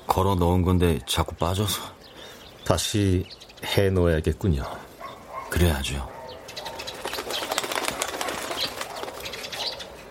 [0.08, 1.82] 걸어 넣은 건데 자꾸 빠져서.
[2.66, 3.26] 다시
[3.78, 4.64] 해 놓아야겠군요.
[5.50, 6.08] 그래야죠.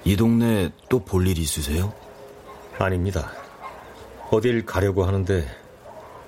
[0.05, 1.93] 이 동네 또 볼 일 있으세요?
[2.79, 3.33] 아닙니다.
[4.31, 5.47] 어딜 가려고 하는데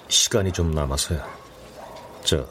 [0.09, 1.23] 시간이 좀 남아서요.
[2.25, 2.47] 저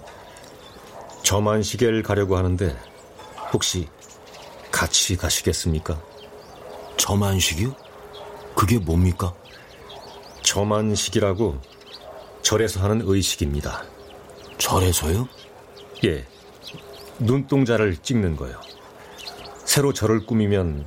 [1.24, 2.76] 저만시계를 가려고 하는데
[3.54, 3.88] 혹시
[4.72, 6.00] 같이 가시겠습니까?
[6.98, 7.76] 저만식이요?
[8.55, 9.34] 그게 뭡니까?
[10.43, 11.60] 저만식이라고
[12.41, 13.84] 절에서 하는 의식입니다.
[14.58, 15.28] 절에서요?
[16.05, 16.26] 예.
[17.20, 18.59] 눈동자를 찍는 거요.
[19.65, 20.86] 새로 절을 꾸미면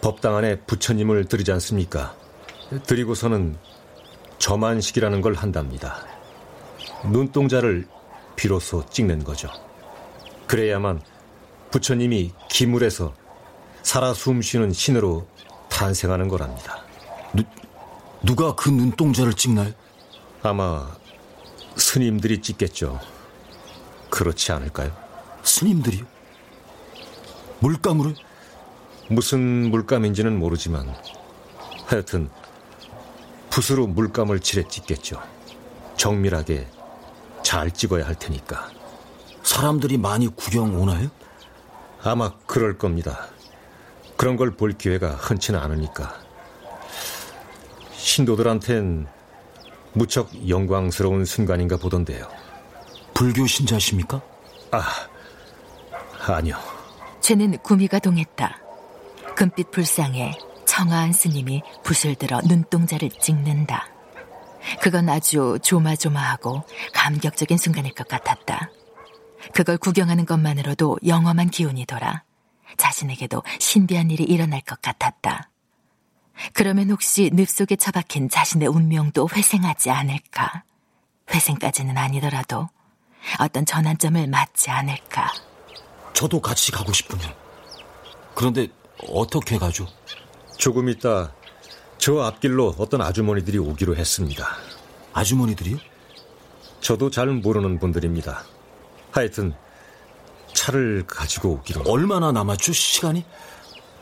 [0.00, 2.14] 법당 안에 부처님을 드리지 않습니까?
[2.86, 3.56] 드리고서는
[4.38, 6.04] 저만식이라는 걸 한답니다.
[7.04, 7.86] 눈동자를
[8.36, 9.48] 비로소 찍는 거죠.
[10.46, 11.02] 그래야만
[11.70, 13.14] 부처님이 기물에서
[13.82, 15.26] 살아 숨쉬는 신으로
[15.68, 16.82] 탄생하는 거랍니다.
[17.32, 17.42] 누,
[18.22, 19.72] 누가 그 눈동자를 찍나요?
[20.42, 20.88] 아마
[21.76, 23.00] 스님들이 찍겠죠.
[24.10, 25.07] 그렇지 않을까요?
[25.42, 26.04] 스님들이요?
[27.60, 28.14] 물감으로?
[29.10, 30.94] 무슨 물감인지는 모르지만
[31.86, 32.28] 하여튼
[33.50, 35.20] 붓으로 물감을 칠해 찍겠죠.
[35.96, 36.68] 정밀하게
[37.42, 38.68] 잘 찍어야 할 테니까.
[39.42, 41.08] 사람들이 많이 구경 오나요?
[42.02, 43.26] 아마 그럴 겁니다.
[44.16, 46.14] 그런 걸 볼 기회가 흔치는 않으니까.
[47.92, 49.06] 신도들한텐
[49.94, 52.28] 무척 영광스러운 순간인가 보던데요.
[53.14, 54.20] 불교 신자십니까?
[54.70, 54.82] 아,
[56.36, 56.58] 아니요.
[57.20, 58.58] 쟤는 구미가 동했다.
[59.34, 60.32] 금빛 불상에
[60.66, 63.88] 청아한 스님이 붓을 들어 눈동자를 찍는다.
[64.80, 68.70] 그건 아주 조마조마하고 감격적인 순간일 것 같았다.
[69.54, 72.22] 그걸 구경하는 것만으로도 영험한 기운이 돌아
[72.76, 75.50] 자신에게도 신비한 일이 일어날 것 같았다.
[76.52, 80.64] 그러면 혹시 늪 속에 처박힌 자신의 운명도 회생하지 않을까?
[81.32, 82.68] 회생까지는 아니더라도
[83.40, 85.32] 어떤 전환점을 맞지 않을까?
[86.12, 87.32] 저도 같이 가고 싶군요.
[88.34, 88.68] 그런데
[89.08, 89.86] 어떻게 가죠?
[90.58, 91.32] 조금 있다
[91.98, 94.56] 저 앞길로 어떤 아주머니들이 오기로 했습니다.
[95.12, 95.78] 아주머니들이요?
[96.80, 98.44] 저도 잘 모르는 분들입니다.
[99.10, 99.54] 하여튼
[100.54, 101.82] 차를 가지고 오기로.
[101.86, 103.24] 얼마나 남았죠, 시간이?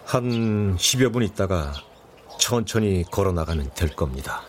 [0.05, 1.73] 한 10여 분 있다가
[2.39, 4.43] 천천히 걸어 나가면 될 겁니다.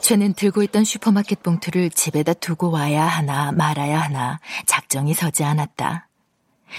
[0.00, 6.08] 쟤는 들고 있던 슈퍼마켓 봉투를 집에다 두고 와야 하나 말아야 하나 작정이 서지 않았다.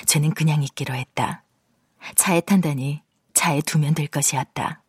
[0.05, 1.43] 쟤는 그냥 있기로 했다.
[2.15, 3.01] 차에 탄다니
[3.33, 4.81] 차에 두면 될 것이었다.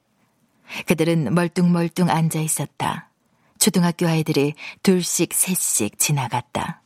[0.86, 3.10] 그들은 멀뚱멀뚱 앉아 있었다.
[3.58, 6.82] 초등학교 아이들이 둘씩 셋씩 지나갔다.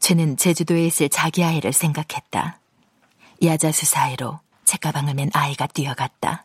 [0.00, 2.60] 쟤는 제주도에 있을 자기 아이를 생각했다.
[3.42, 6.44] 야자수 사이로 책가방을 맨 아이가 뛰어갔다.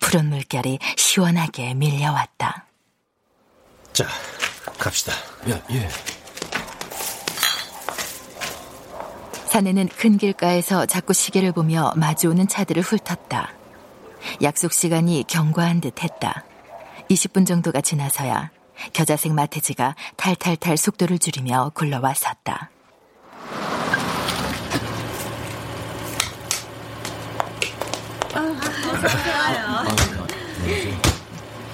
[0.00, 2.66] 푸른 물결이 시원하게 밀려왔다.
[3.92, 4.06] 자,
[4.78, 5.12] 갑시다.
[5.50, 5.88] 야, 예.
[9.58, 13.54] 사내는 큰 길가에서 자꾸 시계를 보며 마주오는 차들을 훑었다.
[14.40, 16.44] 약속 시간이 경과한 듯 했다.
[17.10, 18.52] 20분 정도가 지나서야
[18.92, 22.70] 겨자색 마태지가 탈탈탈 속도를 줄이며 굴러와 섰다.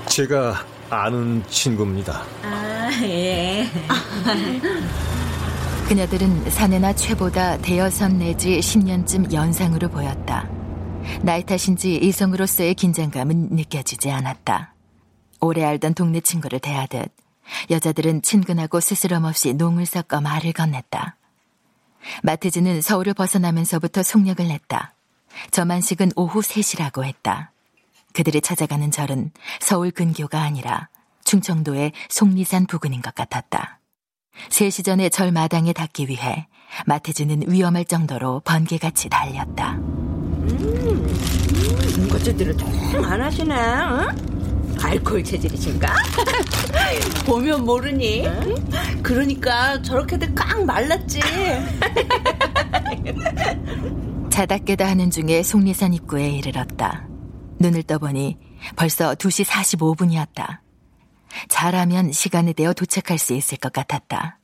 [0.06, 2.22] 제가 아는 친구입니다.
[2.44, 3.68] 아, 예.
[5.84, 10.48] 그녀들은 사내나 최보다 대여섯 내지 10년쯤 연상으로 보였다.
[11.20, 14.74] 나이 탓인지 이성으로서의 긴장감은 느껴지지 않았다.
[15.40, 17.12] 오래 알던 동네 친구를 대하듯
[17.70, 21.14] 여자들은 친근하고 스스럼 없이 농을 섞어 말을 건넸다.
[22.22, 24.94] 마트즈는 서울을 벗어나면서부터 속력을 냈다.
[25.50, 27.52] 저만식은 오후 3시라고 했다.
[28.14, 30.88] 그들이 찾아가는 절은 서울 근교가 아니라
[31.24, 33.80] 충청도의 속리산 부근인 것 같았다.
[34.50, 36.46] 3시 전에 절 마당에 닿기 위해
[36.86, 39.72] 마태주는 위험할 정도로 번개같이 달렸다.
[39.74, 41.06] 음,
[42.06, 43.54] 이것들을 통안 하시네.
[43.54, 44.08] 응?
[44.82, 45.94] 알코올 체질이신가?
[47.26, 48.26] 보면 모르니.
[48.26, 48.54] 응?
[49.02, 51.20] 그러니까 저렇게들 꽉 말랐지.
[54.30, 57.06] 자다 깨다 하는 중에 속리산 입구에 이르렀다.
[57.60, 58.36] 눈을 떠보니
[58.76, 60.63] 벌써 2시 45분이었다.
[61.48, 64.38] 잘하면 시간에 되어 도착할 수 있을 것 같았다.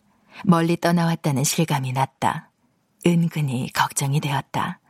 [0.45, 2.51] 멀리 떠나왔다는 실감이 났다.
[3.07, 4.80] 은근히 걱정이 되었다.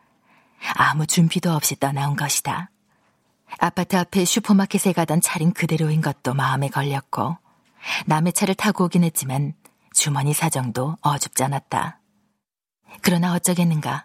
[0.77, 2.71] 아무 준비도 없이 떠나온 것이다.
[3.59, 7.37] 아파트 앞에 슈퍼마켓에 가던 차린 그대로인 것도 마음에 걸렸고
[8.07, 9.55] 남의 차를 타고 오긴 했지만
[9.93, 12.01] 주머니 사정도 어줍지 않았다.
[13.03, 14.05] 그러나 어쩌겠는가.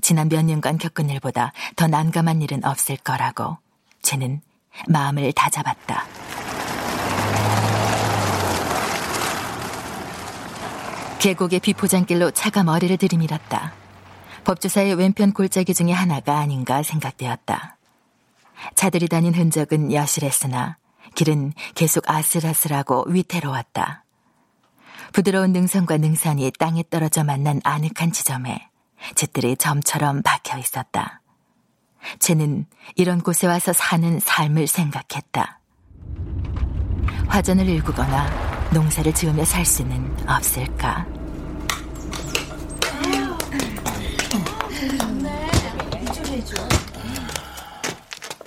[0.00, 3.58] 지난 몇 년간 겪은 일보다 더 난감한 일은 없을 거라고
[4.02, 4.42] 쟤는
[4.86, 6.04] 마음을 다잡았다.
[11.18, 13.72] 계곡의 비포장길로 차가 머리를 들이밀었다.
[14.44, 17.76] 법조사의 왼편 골짜기 중의 하나가 아닌가 생각되었다.
[18.74, 20.78] 차들이 다닌 흔적은 여실했으나
[21.14, 24.04] 길은 계속 아슬아슬하고 위태로웠다.
[25.12, 28.68] 부드러운 능선과 능선이 땅에 떨어져 만난 아늑한 지점에
[29.14, 31.22] 집들이 점처럼 박혀 있었다.
[32.20, 35.60] 쟤는 이런 곳에 와서 사는 삶을 생각했다.
[37.28, 41.06] 화전을 일구거나 농사를 지으며 살 수는 없을까?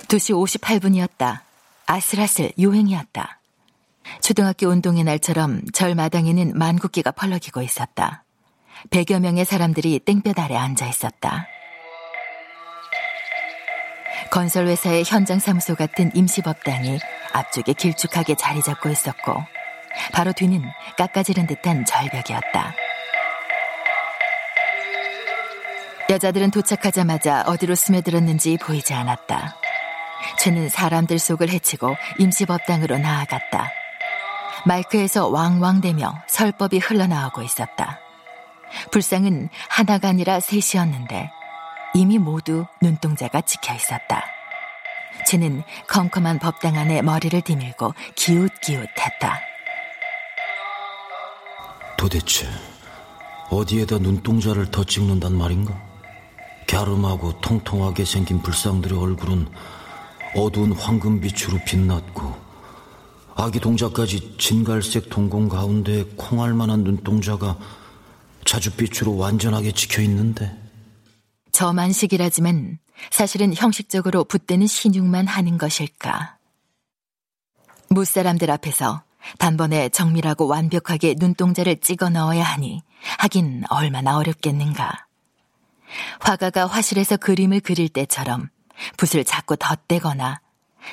[0.08, 1.40] 두시 58분이었다.
[1.86, 3.40] 아슬아슬 요행이었다.
[4.20, 8.24] 초등학교 운동의 날처럼 절 마당에는 만국기가 펄럭이고 있었다.
[8.90, 11.46] 100여 명의 사람들이 땡볕 아래 앉아 있었다.
[14.30, 16.98] 건설회사의 현장 사무소 같은 임시법당이
[17.32, 19.42] 앞쪽에 길쭉하게 자리 잡고 있었고
[20.12, 20.62] 바로 뒤는
[20.96, 22.74] 깎아지른 듯한 절벽이었다.
[26.10, 29.56] 여자들은 도착하자마자 어디로 스며들었는지 보이지 않았다.
[30.38, 33.70] 죄는 사람들 속을 헤치고 임시법당으로 나아갔다.
[34.66, 37.98] 마이크에서 왕왕대며 설법이 흘러나오고 있었다.
[38.90, 41.30] 불상은 하나가 아니라 셋이었는데
[41.94, 44.24] 이미 모두 눈동자가 찍혀 있었다.
[45.26, 49.51] 죄는 컴컴한 법당 안에 머리를 디밀고 기웃기웃했다.
[52.02, 52.48] 도대체
[53.48, 55.80] 어디에다 눈동자를 더 찍는단 말인가?
[56.66, 59.46] 갸름하고 통통하게 생긴 불상들의 얼굴은
[60.34, 62.34] 어두운 황금빛으로 빛났고
[63.36, 67.56] 아기 동자까지 진갈색 동공 가운데 콩알만한 눈동자가
[68.46, 70.58] 자줏빛으로 완전하게 찍혀 있는데
[71.52, 72.80] 저만식이라지만
[73.12, 76.36] 사실은 형식적으로 붓대는 신용만 하는 것일까?
[77.90, 79.04] 무사람들 앞에서
[79.38, 82.82] 단번에 정밀하고 완벽하게 눈동자를 찍어 넣어야 하니
[83.18, 85.06] 하긴 얼마나 어렵겠는가.
[86.20, 88.48] 화가가 화실에서 그림을 그릴 때처럼
[88.96, 90.40] 붓을 자꾸 덧대거나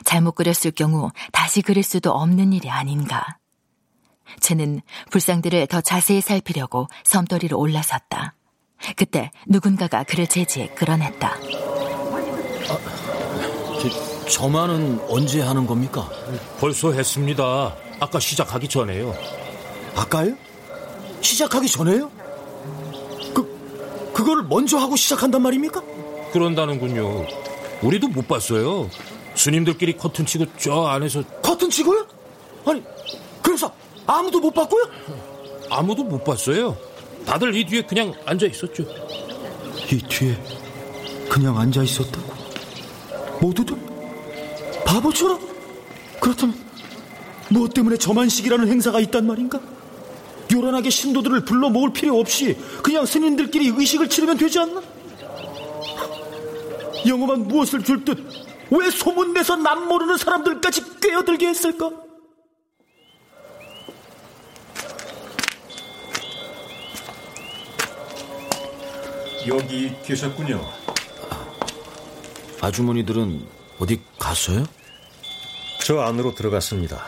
[0.05, 3.38] 잘못 그렸을 경우 다시 그릴 수도 없는 일이 아닌가.
[4.39, 8.36] 쟤는 불상들을 더 자세히 살피려고 섬돌이로 올라섰다.
[8.95, 11.36] 그때 누군가가 그를 제지해 끌어냈다.
[13.82, 16.07] 저, 저만은 언제 하는 겁니까?
[16.59, 17.75] 벌써 했습니다.
[17.99, 19.15] 아까 시작하기 전에요.
[19.95, 20.35] 아까요?
[21.21, 22.11] 시작하기 전에요?
[23.33, 25.81] 그, 그거를 먼저 하고 시작한단 말입니까?
[26.31, 27.25] 그런다는군요.
[27.81, 28.89] 우리도 못 봤어요.
[29.35, 31.23] 스님들끼리 커튼 치고 저 안에서.
[31.41, 32.07] 커튼 치고요?
[32.65, 32.83] 아니,
[33.41, 33.71] 그래서
[34.05, 34.83] 아무도 못 봤고요?
[35.69, 36.77] 아무도 못 봤어요.
[37.25, 38.83] 다들 이 뒤에 그냥 앉아 있었죠.
[39.91, 40.35] 이 뒤에
[41.29, 42.33] 그냥 앉아 있었다고?
[43.41, 43.77] 모두들?
[44.85, 45.39] 바보처럼?
[46.19, 46.68] 그렇다면
[47.49, 49.59] 무엇 때문에 저만식이라는 행사가 있단 말인가?
[50.51, 54.81] 요란하게 신도들을 불러 모을 필요 없이 그냥 스님들끼리 의식을 치르면 되지 않나?
[57.07, 61.89] 영험한 무엇을 줄 듯 왜 소문내서 남 모르는 사람들까지 꿰어들게 했을까?
[69.47, 70.63] 여기 계셨군요.
[72.61, 73.45] 아주머니들은
[73.79, 74.65] 어디 갔어요?
[75.83, 77.05] 저 안으로 들어갔습니다.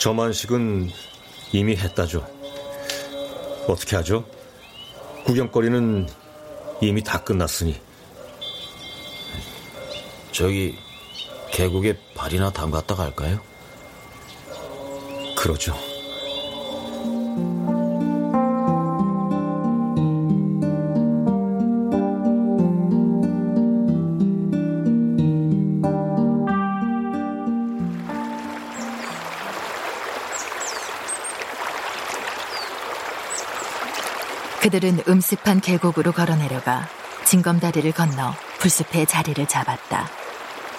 [0.00, 0.90] 저만식은
[1.52, 2.26] 이미 했다죠.
[3.68, 4.24] 어떻게 하죠?
[5.26, 6.08] 구경거리는
[6.80, 7.78] 이미 다 끝났으니.
[10.32, 10.78] 저기
[11.52, 13.40] 계곡에 발이나 담갔다 갈까요?
[15.36, 15.76] 그러죠.
[34.70, 36.86] 그들은 음습한 계곡으로 걸어 내려가
[37.24, 40.08] 징검다리를 건너 풀숲에 자리를 잡았다.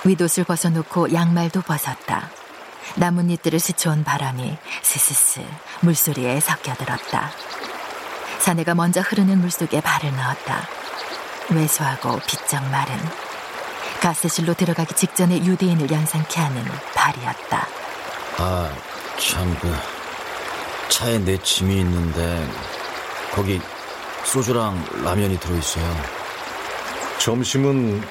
[0.06, 2.30] 윗옷을 벗어놓고 양말도 벗었다.
[2.96, 5.42] 나뭇잎들을 스쳐온 바람이 스스스
[5.82, 7.32] 물소리에 섞여들었다.
[8.40, 10.66] 사내가 먼저 흐르는 물속에 발을 넣었다.
[11.50, 12.98] 왜소하고 비쩍 마른
[14.00, 16.64] 가스실로 들어가기 직전에 유대인을 연상케 하는
[16.96, 17.68] 발이었다.
[18.38, 18.74] 아,
[19.20, 19.76] 참, 그,
[20.88, 22.50] 차에 내 짐이 있는데,
[23.34, 23.62] 거기
[24.26, 25.96] 소주랑 라면이 들어있어요.
[27.20, 28.02] 점심은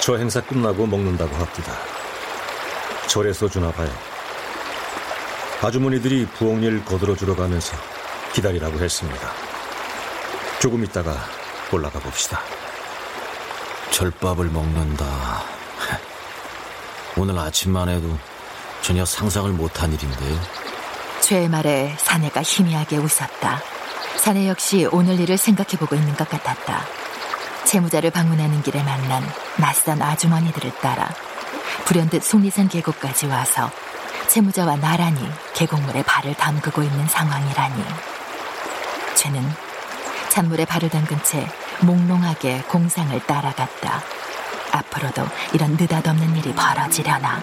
[0.00, 1.72] 저 행사 끝나고 먹는다고 합니다.
[3.08, 3.90] 절에서 주나 봐요.
[5.62, 7.76] 아주머니들이 부엌일 거들어 주러 가면서
[8.32, 9.30] 기다리라고 했습니다.
[10.60, 11.14] 조금 있다가
[11.72, 12.40] 올라가 봅시다.
[13.90, 15.04] 절밥을 먹는다.
[17.16, 18.08] 오늘 아침만 해도
[18.80, 20.40] 전혀 상상을 못한 일인데요.
[21.20, 23.60] 죄의 말에 사내가 희미하게 웃었다.
[24.22, 26.84] 사내 역시 오늘 일을 생각해보고 있는 것 같았다.
[27.64, 29.20] 채무자를 방문하는 길에 만난
[29.56, 31.10] 낯선 아주머니들을 따라
[31.86, 33.68] 불현듯 속리산 계곡까지 와서
[34.28, 37.84] 채무자와 나란히 계곡물에 발을 담그고 있는 상황이라니.
[39.16, 39.44] 죄는
[40.28, 41.44] 찬물에 발을 담근 채
[41.80, 44.02] 몽롱하게 공상을 따라갔다.
[44.70, 47.42] 앞으로도 이런 느닷없는 일이 벌어지려나.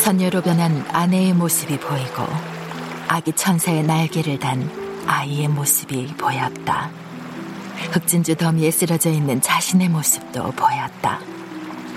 [0.00, 2.26] 선녀로 변한 아내의 모습이 보이고
[3.06, 4.68] 아기 천사의 날개를 단
[5.06, 6.90] 아이의 모습이 보였다.
[7.92, 11.20] 흑진주 더미에 쓰러져 있는 자신의 모습도 보였다.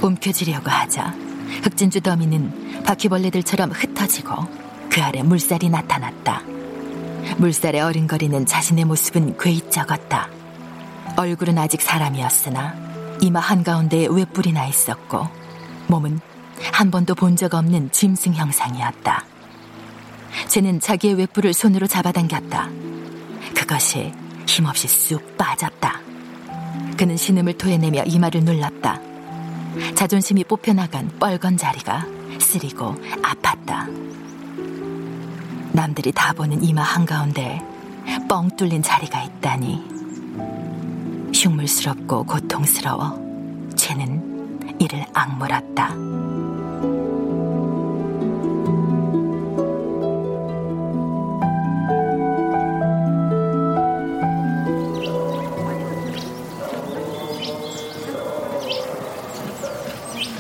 [0.02, 1.16] 움켜쥐려고 하자
[1.64, 4.36] 흑진주 더미는 바퀴벌레들처럼 흩어지고
[4.90, 6.42] 그 아래 물살이 나타났다.
[7.38, 10.28] 물살에 어린거리는 자신의 모습은 괴이적었다.
[11.16, 12.76] 얼굴은 아직 사람이었으나
[13.22, 15.26] 이마 한가운데에 웹불이 나 있었고
[15.88, 16.20] 몸은
[16.72, 19.26] 한 번도 본 적 없는 짐승 형상이었다.
[20.48, 22.70] 쟤는 자기의 웹불을 손으로 잡아당겼다.
[23.56, 24.12] 그것이
[24.48, 26.00] 힘없이 쑥 빠졌다.
[26.98, 29.00] 그는 신음을 토해내며 이마를 눌렀다.
[29.96, 32.06] 자존심이 뽑혀나간 뻘건 자리가
[32.40, 33.90] 쓰리고 아팠다.
[35.72, 37.60] 남들이 다 보는 이마 한가운데
[38.30, 39.94] 뻥 뚫린 자리가 있다니.
[41.34, 45.96] 흉물스럽고 고통스러워 쟤는 이를 악물었다.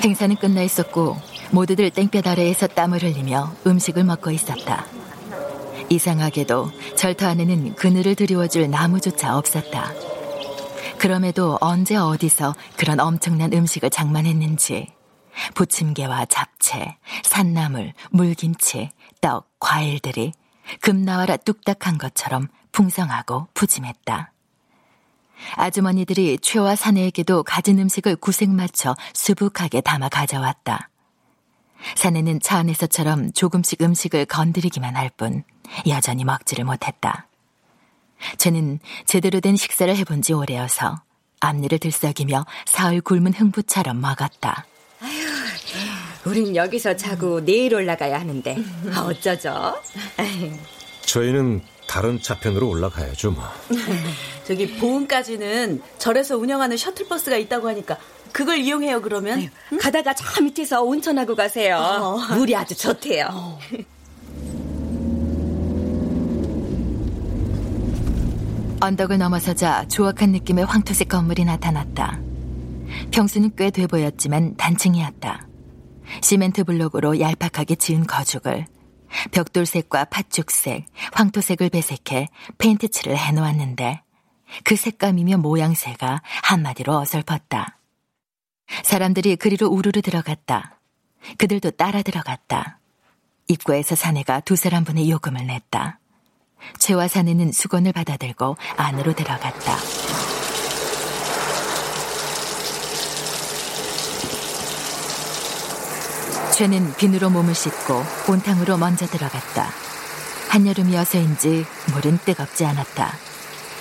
[0.04, 1.16] 행사는 끝나 있었고
[1.52, 4.86] 모두들 땡볕 아래에서 땀을 흘리며 음식을 먹고 있었다.
[5.90, 9.94] 이상하게도 절터 안에는 그늘을 드리워줄 나무조차 없었다.
[10.98, 14.88] 그럼에도 언제 어디서 그런 엄청난 음식을 장만했는지
[15.56, 18.90] 부침개와 잡채, 산나물, 물김치,
[19.22, 20.34] 떡, 과일들이
[20.82, 24.33] 금나와라 뚝딱한 것처럼 풍성하고 푸짐했다.
[25.56, 30.90] 아주머니들이 최와 사내에게도 가진 음식을 구색 맞춰 수북하게 담아 가져왔다.
[31.96, 35.44] 사내는 차 안에서처럼 조금씩 음식을 건드리기만 할 뿐
[35.88, 37.28] 여전히 먹지를 못했다.
[38.38, 41.02] 쟤는 제대로 된 식사를 해본 지 오래여서
[41.42, 44.66] 앞니를 들썩이며 사흘 굶은 흥부처럼 먹었다.
[46.26, 48.58] 우린 여기서 자고 내일 올라가야 하는데
[48.96, 49.76] 아, 어쩌죠?
[51.06, 51.62] 저희는
[51.94, 53.44] 다른 차편으로 올라가야죠, 뭐.
[54.48, 58.00] 저기 보은까지는 절에서 운영하는 셔틀버스가 있다고 하니까
[58.32, 59.48] 그걸 이용해요, 그러면?
[59.72, 59.78] 응?
[59.78, 61.78] 가다가 저 밑에서 온천하고 가세요.
[61.78, 62.18] 어.
[62.36, 63.28] 물이 아주 좋대요.
[63.32, 63.60] 어.
[68.82, 72.20] 언덕을 넘어서자 조악한 느낌의 황토색 건물이 나타났다.
[73.12, 75.48] 평수는 꽤 돼 보였지만 단층이었다.
[76.24, 78.66] 시멘트 블록으로 얄팍하게 지은 거죽을
[79.32, 84.02] 벽돌색과 팥죽색, 황토색을 배색해 페인트 칠을 해놓았는데
[84.64, 87.80] 그 색감이며 모양새가 한마디로 어설펐다.
[88.84, 90.80] 사람들이 그리로 우르르 들어갔다.
[91.38, 92.80] 그들도 따라 들어갔다.
[93.48, 96.00] 입구에서 사내가 두 사람분의 요금을 냈다.
[96.80, 100.13] 최와 사내는 수건을 받아들고 안으로 들어갔다.
[106.56, 109.70] 최는 비누로 몸을 씻고 온탕으로 먼저 들어갔다.
[110.50, 113.12] 한여름이어서인지 물은 뜨겁지 않았다.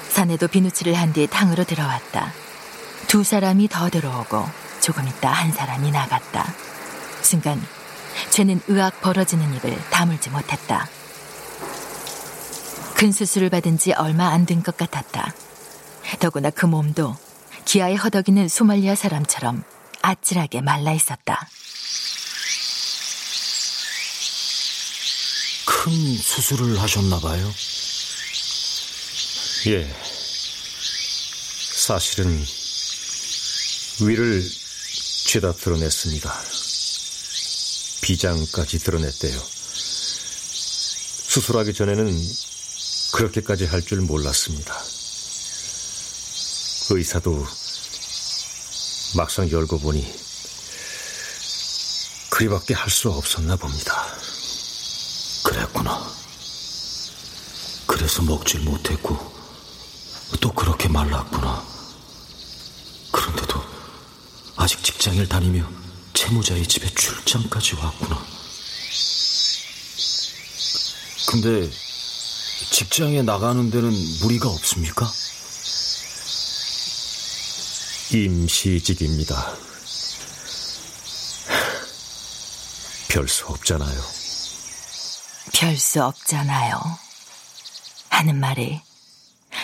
[0.09, 2.33] 사내도 비누칠을 한 뒤 탕으로 들어왔다.
[3.09, 4.47] 두 사람이 더 들어오고
[4.81, 6.47] 조금 있다 한 사람이 나갔다.
[7.21, 7.61] 순간
[8.31, 10.89] 죄는 의악 벌어지는 입을 다물지 못했다.
[12.97, 15.35] 큰 수술을 받은 지 얼마 안 된 것 같았다.
[16.21, 17.17] 더구나 그 몸도
[17.67, 19.63] 기아에 허덕이는 소말리아 사람처럼
[20.01, 21.47] 아찔하게 말라 있었다.
[25.83, 27.53] 큰 수술을 하셨나 봐요.
[29.67, 29.93] 예.
[31.75, 32.47] 사실은
[34.03, 34.49] 위를
[35.27, 36.43] 죄다 드러냈습니다.
[38.03, 39.43] 비장까지 드러냈대요.
[41.27, 42.17] 수술하기 전에는
[43.15, 44.81] 그렇게까지 할 줄 몰랐습니다.
[46.91, 47.45] 의사도
[49.17, 50.15] 막상 열고 보니
[52.31, 54.22] 그리밖에 할 수 없었나 봅니다.
[55.53, 56.11] 그랬구나.
[57.87, 59.33] 그래서 먹질 못했고
[60.41, 61.63] 또 그렇게 말랐구나.
[63.11, 63.63] 그런데도
[64.57, 65.69] 아직 직장을 다니며
[66.15, 68.25] 채무자의 집에 출장까지 왔구나.
[71.27, 71.71] 근데
[72.71, 75.13] 직장에 나가는 데는 무리가 없습니까?
[78.11, 79.57] 임시직입니다.
[83.09, 84.22] 별 수 없잖아요.
[85.63, 86.77] 별수 없잖아요.
[88.11, 88.81] 하는 말이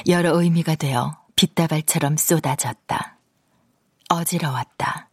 [0.07, 3.19] 여러 의미가 되어 빗다발처럼 쏟아졌다.
[4.09, 5.11] 어지러웠다.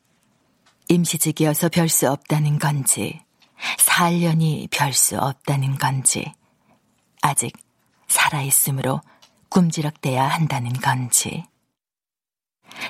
[0.87, 3.19] 임시직이어서 별 수 없다는 건지,
[3.79, 6.31] 살련이 별 수 없다는 건지,
[7.23, 7.57] 아직
[8.07, 9.01] 살아있으므로
[9.49, 11.45] 꿈지럭대야 한다는 건지.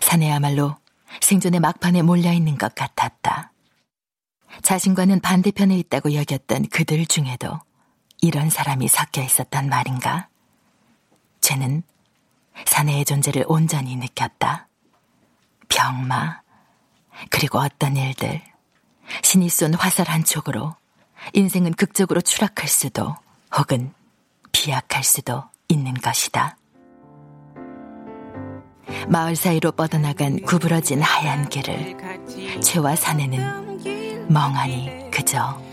[0.02, 0.76] 사내야말로
[1.22, 3.54] 생존의 막판에 몰려있는 것 같았다.
[4.64, 7.58] 자신과는 반대편에 있다고 여겼던 그들 중에도
[8.26, 10.30] 이런 사람이 섞여 있었단 말인가?
[11.42, 11.84] 쟤는
[12.66, 14.68] 사내의 존재를 온전히 느꼈다.
[15.70, 16.42] 병마,
[17.30, 18.42] 그리고 어떤 일들,
[19.22, 20.74] 신이 쏜 화살 한 촉으로
[21.34, 23.16] 인생은 극적으로 추락할 수도
[23.56, 23.94] 혹은
[24.52, 26.58] 비약할 수도 있는 것이다.
[29.08, 35.64] 마을 사이로 뻗어나간 구부러진 하얀 길을 최와 사내는 멍하니 그저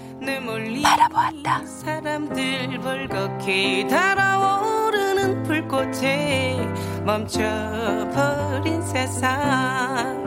[0.82, 1.66] 바라보았다.
[1.66, 6.58] 사람들 벌겋게 달아오르는 불꽃에
[7.04, 10.21] 멈춰버린 세상.